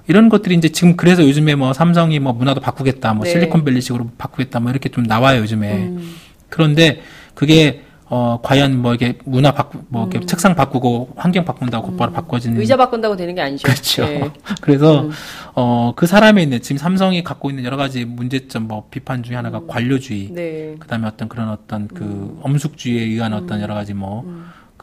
[0.08, 3.32] 이런 것들이 이제 지금 그래서 요즘에 뭐 삼성이 뭐 문화도 바꾸겠다 뭐 네.
[3.32, 6.16] 실리콘밸리식으로 바꾸겠다 뭐 이렇게 좀 나와요 요즘에 음.
[6.50, 7.02] 그런데
[7.34, 7.84] 그게
[8.14, 12.62] 어 과연 뭐 이게 문화 바꾸 뭐 이렇게 책상 바꾸고 환경 바꾼다고 곧바로 바꿔지는 음.
[12.62, 13.68] 의자 바꾼다고 되는 게 아니죠.
[13.68, 14.04] 그렇죠.
[14.04, 14.32] 예.
[14.62, 15.10] 그래서
[15.56, 20.30] 어그 사람에 있는 지금 삼성이 갖고 있는 여러 가지 문제점 뭐 비판 중에 하나가 관료주의,
[20.32, 20.76] 네.
[20.78, 24.24] 그 다음에 어떤 그런 어떤 그 엄숙주의에 의한 어떤 여러 가지 뭐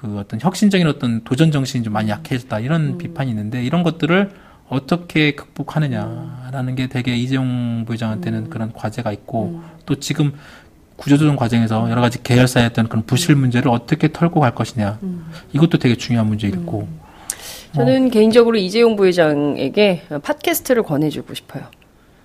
[0.00, 4.30] 그 어떤 혁신적인 어떤 도전 정신이 좀 많이 약해졌다 이런 비판이 있는데 이런 것들을
[4.68, 10.32] 어떻게 극복하느냐라는 게 되게 이재용 부회장한테는 그런 과제가 있고 또 지금
[11.00, 14.98] 구조조정 과정에서 여러 가지 계열사의 어떤 그런 부실 문제를 어떻게 털고 갈 것이냐.
[15.54, 16.86] 이것도 되게 중요한 문제이고.
[17.74, 21.64] 저는 개인적으로 이재용 부회장에게 팟캐스트를 권해주고 싶어요.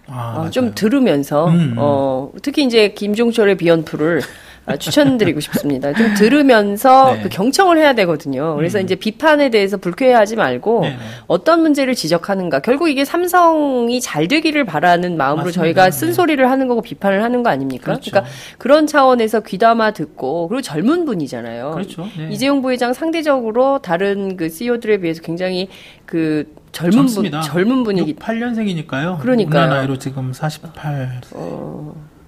[0.07, 0.49] 아, 어.
[0.49, 1.75] 좀 들으면서 음, 음.
[1.77, 4.25] 어, 특히 이제 김종철의 비언프를 아,
[4.79, 5.93] 추천드리고 싶습니다.
[5.93, 7.21] 좀 들으면서 네.
[7.21, 8.55] 그 경청을 해야 되거든요.
[8.55, 10.97] 그래서 이제 비판에 대해서 불쾌해하지 말고 네네.
[11.27, 12.59] 어떤 문제를 지적하는가.
[12.61, 15.61] 결국 이게 삼성이 잘 되기를 바라는 마음으로 맞습니다.
[15.61, 15.91] 저희가 네.
[15.91, 17.85] 쓴소리를 하는 거고 비판을 하는 거 아닙니까?
[17.85, 18.11] 그렇죠.
[18.11, 21.71] 러니까 그런 차원에서 귀담아 듣고 그리고 젊은 분이잖아요.
[21.71, 22.07] 그렇죠.
[22.17, 22.29] 네.
[22.31, 25.67] 이재용 부회장 상대적으로 다른 그 CEO들에 비해서 굉장히
[26.05, 27.39] 그 젊은 젊습니다.
[27.41, 29.19] 분 젊은 분이기 8년생이니까요.
[29.19, 29.63] 그러니까요.
[29.63, 31.21] 우리나라 나이로 지금 48,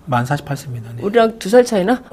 [0.07, 0.95] 만 48세입니다.
[0.95, 1.03] 네.
[1.03, 2.01] 우리랑 두 살 차이나?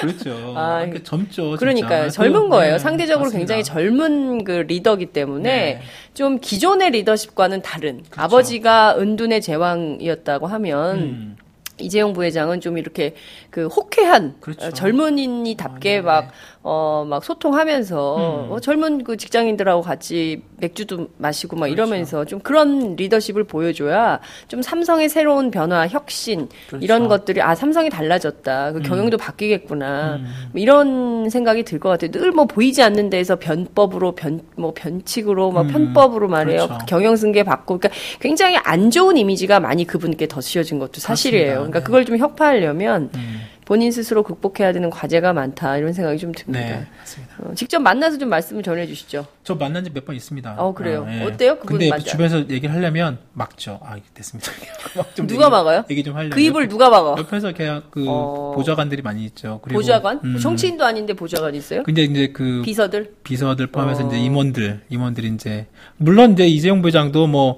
[0.00, 0.54] 그렇죠.
[0.56, 1.56] 아, 젊죠.
[1.56, 2.10] 그러니까요.
[2.10, 2.72] 젊은 그, 거예요.
[2.74, 3.38] 네, 상대적으로 맞습니다.
[3.38, 5.80] 굉장히 젊은 그 리더기 때문에 네.
[6.12, 8.20] 좀 기존의 리더십과는 다른 그렇죠.
[8.22, 11.36] 아버지가 은둔의 제왕이었다고 하면 음,
[11.78, 13.14] 이재용 부회장은 좀 이렇게
[13.54, 14.66] 그 호쾌한 그렇죠.
[14.66, 16.30] 어, 젊은이답게 아, 네, 막
[16.64, 18.16] 어, 막 소통하면서
[18.48, 18.52] 음.
[18.52, 21.72] 어, 젊은 그 직장인들하고 같이 맥주도 마시고 막 그렇죠.
[21.74, 26.82] 이러면서 좀 그런 리더십을 보여줘야 좀 삼성의 새로운 변화, 혁신 그렇죠.
[26.84, 30.26] 이런 것들이 아 삼성이 달라졌다, 그 경영도 바뀌겠구나 음.
[30.52, 32.10] 뭐 이런 생각이 들 것 같아요.
[32.10, 35.68] 늘 뭐 보이지 않는 데에서 변법으로 변 뭐 변칙으로 뭐 음.
[35.68, 36.66] 편법으로 말해요.
[36.66, 36.86] 그렇죠.
[36.86, 41.54] 경영 승계 받고 그러니까 굉장히 안 좋은 이미지가 많이 그분께 덧씌워진 것도 사실이에요.
[41.56, 41.84] 그러니까 네.
[41.84, 46.60] 그걸 좀 혁파하려면 음, 본인 스스로 극복해야 되는 과제가 많다 이런 생각이 좀 듭니다.
[46.64, 47.34] 네, 맞습니다.
[47.40, 49.26] 어, 직접 만나서 좀 말씀을 전해주시죠.
[49.42, 50.54] 저 만난 지 몇 번 있습니다.
[50.58, 51.06] 어, 그래요?
[51.08, 51.54] 아, 어때요?
[51.58, 53.80] 그분 근데 맞아- 주변에서 얘기를 하려면 막죠.
[53.82, 54.52] 아, 됐습니다.
[54.96, 55.84] 막좀 누가 얘기- 막아요?
[55.90, 56.30] 얘기 좀 하려면.
[56.34, 57.14] 그 입을 누가 막아?
[57.18, 58.52] 옆에서 그냥 그 어.
[58.54, 59.60] 보좌관들이 많이 있죠.
[59.62, 60.20] 그리고 보좌관?
[60.24, 61.82] 음, 정치인도 아닌데 보좌관 있어요?
[61.84, 63.14] 근데 이제 그 비서들?
[63.24, 64.08] 비서들 포함해서 어.
[64.08, 67.56] 이제 임원들, 임원들이 이제 물론 이제 이재용 부회장도 뭐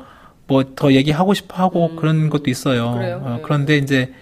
[0.49, 2.91] 뭐 더 얘기하고 싶어 하고 그런 것도 있어요.
[2.93, 2.95] 음.
[2.99, 3.21] 그래요?
[3.25, 3.43] 어, 네.
[3.43, 4.13] 그런데 이제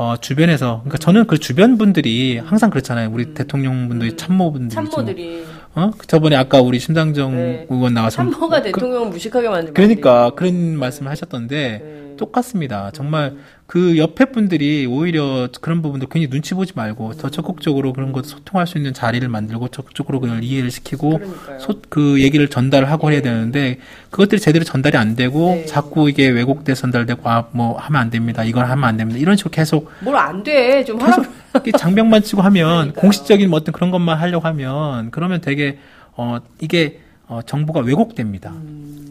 [0.00, 3.10] 어 주변에서 그러니까 저는 그 주변 분들이 항상 그렇잖아요.
[3.12, 4.90] 우리 대통령 분들이 참모분들이 좀, 음.
[4.90, 5.44] 참모들이
[5.74, 7.66] 어 저번에 아까 우리 심상정 네.
[7.68, 10.30] 의원 나와서 참모가 그- 대통령 무식하게 만들면 그러니까.
[10.30, 12.16] 그런 말씀을 하셨던데 네.
[12.16, 12.90] 똑같습니다.
[12.94, 13.34] 정말
[13.70, 18.66] 그 옆에 분들이 오히려 그런 부분도 괜히 눈치 보지 말고 더 적극적으로 그런 것 소통할
[18.66, 21.20] 수 있는 자리를 만들고 적극적으로 그걸 이해를 시키고.
[21.60, 23.78] 소, 그 얘기를 전달하고 해야 되는데
[24.10, 25.66] 그것들이 제대로 전달이 안 되고 네.
[25.66, 28.42] 자꾸 이게 왜곡돼 전달되고 아 뭐 하면 안 됩니다.
[28.42, 29.20] 이건 하면 안 됩니다.
[29.20, 30.82] 이런 식으로 계속 뭘 안 돼.
[30.84, 31.62] 좀 계속 하라.
[31.78, 33.00] 장벽만 치고 하면 그러니까요.
[33.00, 35.78] 공식적인 뭐 어떤 그런 것만 하려고 하면 그러면 되게
[36.16, 36.98] 어 이게
[37.28, 38.52] 어 정보가 왜곡됩니다.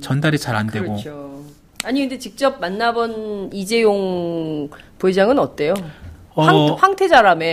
[0.02, 1.29] 전달이 잘 안 되고 그렇죠.
[1.84, 5.74] 아니 근데 직접 만나본 이재용 부회장은 어때요?
[6.36, 7.46] 어, 황, 황태자라며.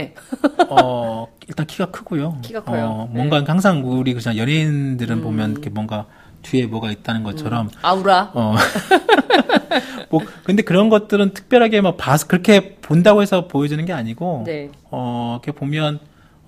[0.68, 2.38] 어, 일단 키가 크고요.
[2.42, 2.76] 키가 커요.
[2.76, 2.82] 네.
[2.82, 2.88] 음.
[2.88, 6.06] 어, 뭔가 항상 우리 그냥 연예인들은 보면 이렇게 뭔가
[6.42, 8.30] 뒤에 뭐가 있다는 것처럼 아우라.
[8.34, 8.54] 어.
[10.10, 14.70] 뭐 근데 그런 것들은 특별하게 뭐 봐서 그렇게 본다고 해서 보여주는 게 아니고 네.
[14.90, 15.98] 어, 이렇게 보면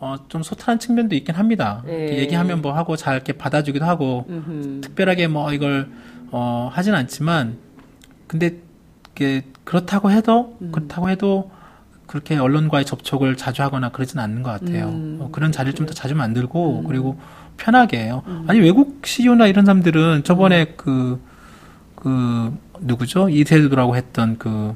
[0.01, 1.83] 어, 좀 소탈한 측면도 있긴 합니다.
[1.87, 2.19] 네.
[2.19, 4.81] 얘기하면 뭐 하고 잘 이렇게 받아주기도 하고 음흠.
[4.83, 5.89] 특별하게 뭐 이걸
[6.31, 7.68] 어, 하진 않지만
[8.29, 8.57] 근데
[9.17, 10.71] 이게 그렇다고 해도 음.
[10.73, 11.51] 그렇다고 해도
[12.07, 14.87] 그렇게 언론과의 접촉을 자주 하거나 그러진 않는 것 같아요.
[14.89, 15.19] 음.
[15.21, 17.19] 어, 그런 자리를 좀 더 자주 만들고 그리고
[17.57, 18.23] 편하게 해요.
[18.47, 20.75] 아니 외국 CEO나 이런 사람들은 저번에 음.
[20.77, 21.21] 그,
[21.97, 24.75] 그 누구죠 이세돌하고 했던 그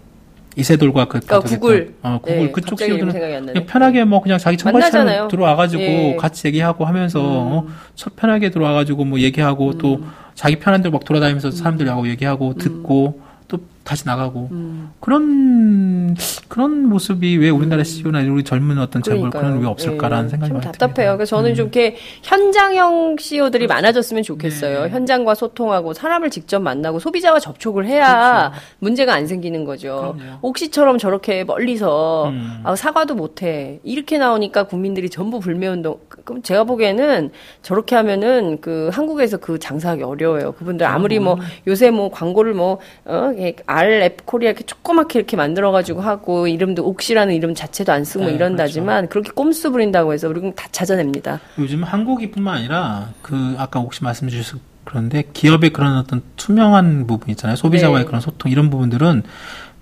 [0.56, 1.94] 이세돌과 그 그러니까 구글.
[2.02, 5.28] 어 구글 네, 그쪽 CEO들은 편하게 뭐 그냥 자기 청바지처럼.
[5.28, 6.16] 들어와가지고 예.
[6.16, 9.78] 같이 얘기하고 하면서 어, 서- 편하게 들어와가지고 뭐 얘기하고 음.
[9.78, 10.00] 또
[10.34, 13.20] 자기 편한 대로 막 돌아다니면서 사람들하고 얘기하고 듣고
[13.52, 14.92] 또 다시 나가고 음.
[15.00, 16.16] 그런
[16.48, 19.30] 그런 모습이 왜 우리나라 CEO나 우리 젊은 어떤 재벌.
[19.30, 20.94] 그런 왜 없을까라는 예, 생각이 좀 많이 답답해요.
[20.94, 21.16] 듭니다.
[21.16, 21.54] 그래서 저는 음.
[21.54, 24.84] 좀 이렇게 현장형 CEO들이 많아졌으면 좋겠어요.
[24.84, 24.88] 네.
[24.90, 30.14] 현장과 소통하고 사람을 직접 만나고 소비자와 접촉을 해야 문제가 안 생기는 거죠.
[30.16, 30.38] 그럼요.
[30.42, 32.60] 옥시처럼 저렇게 멀리서 음.
[32.64, 35.98] 아, 사과도 못해 이렇게 나오니까 국민들이 전부 불매운동.
[36.24, 37.30] 그럼 제가 보기에는
[37.62, 40.52] 저렇게 하면은 그 한국에서 그 장사하기 어려워요.
[40.52, 43.32] 그분들 아무리 뭐 요새 뭐 광고를 뭐 어,
[43.72, 48.36] RF 코리아 이렇게 조그맣게 이렇게 만들어가지고 하고 이름도 옥시라는 이름 자체도 안 쓰고 뭐 네,
[48.36, 51.40] 이런다지만 그렇게 꼼수 부린다고 해서 우리는 다 찾아냅니다.
[51.58, 57.56] 요즘 한국이뿐만 아니라 그 아까 혹시 말씀 주셔서 그런데 기업의 그런 어떤 투명한 부분 있잖아요.
[57.56, 58.06] 소비자와의 네.
[58.06, 59.22] 그런 소통 이런 부분들은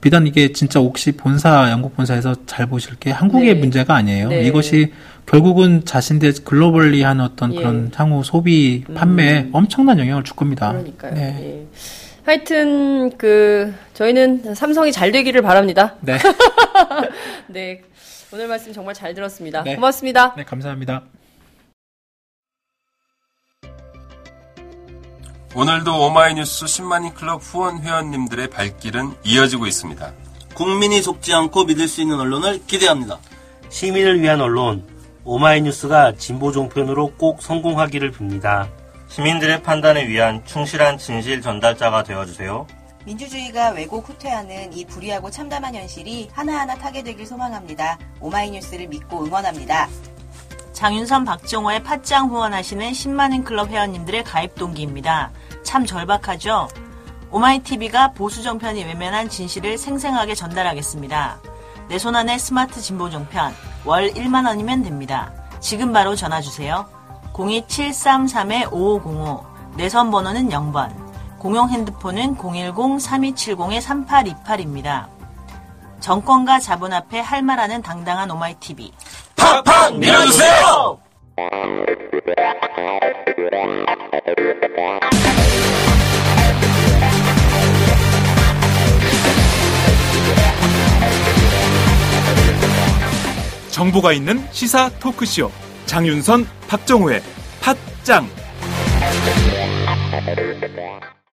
[0.01, 3.61] 비단 이게 진짜 혹시 본사 영국 본사에서 잘 보실 게 한국의 네.
[3.61, 4.29] 문제가 아니에요.
[4.29, 4.47] 네.
[4.47, 4.93] 이것이
[5.27, 7.57] 결국은 자신들 글로벌리한 어떤 예.
[7.57, 7.59] 음.
[7.59, 10.73] 그런 향후 소비 판매에 엄청난 영향을 줄 겁니다.
[10.73, 11.15] 그러니까요.
[11.15, 11.37] 네.
[11.41, 11.67] 예.
[12.31, 15.97] 하여튼 그 저희는 삼성이 잘 되기를 바랍니다.
[16.01, 16.17] 네.
[17.49, 17.83] 네.
[18.33, 19.65] 오늘 말씀 정말 잘 들었습니다.
[19.65, 19.75] 네.
[19.75, 20.35] 고맙습니다.
[20.37, 21.03] 네, 감사합니다.
[25.57, 30.13] 오늘도 오마이뉴스 10만인 클럽 후원 회원님들의 발길은 이어지고 있습니다.
[30.55, 33.19] 국민이 속지 않고 믿을 수 있는 언론을 기대합니다.
[33.71, 34.85] 시민을 위한 언론
[35.25, 38.69] 오마이뉴스가 진보 종편으로 꼭 성공하기를 빕니다.
[39.11, 42.67] 시민들의 판단에 위한 충실한 진실 전달자가 되어주세요.
[43.05, 47.99] 민주주의가 왜곡 후퇴하는 이 불의하고 참담한 현실이 하나하나 타개되길 소망합니다.
[48.21, 49.89] 오마이뉴스를 믿고 응원합니다.
[50.73, 55.33] 장윤선 박정호의 팟짱 후원하시는 10만인 클럽 회원님들의 가입 동기입니다.
[55.65, 56.69] 참 절박하죠?
[57.33, 61.41] 오마이TV가 보수 정편이 외면한 진실을 생생하게 전달하겠습니다.
[61.89, 63.53] 내 손 안에 스마트 진보 정편
[63.85, 65.33] 월 1만 원이면 됩니다.
[65.59, 66.89] 지금 바로 전화 주세요.
[67.41, 69.45] 02733-5505
[69.77, 70.91] 내선 번호는 0번
[71.39, 75.07] 공용 핸드폰은 010-3270-3828입니다.
[76.01, 78.93] 정권과 자본 앞에 할 말하는 당당한 오마이TV
[79.37, 80.99] 팍팍 밀어주세요!
[93.71, 95.51] 정보가 있는 시사 토크쇼
[95.91, 97.21] 장윤선 박정호의
[97.61, 98.29] 팟짱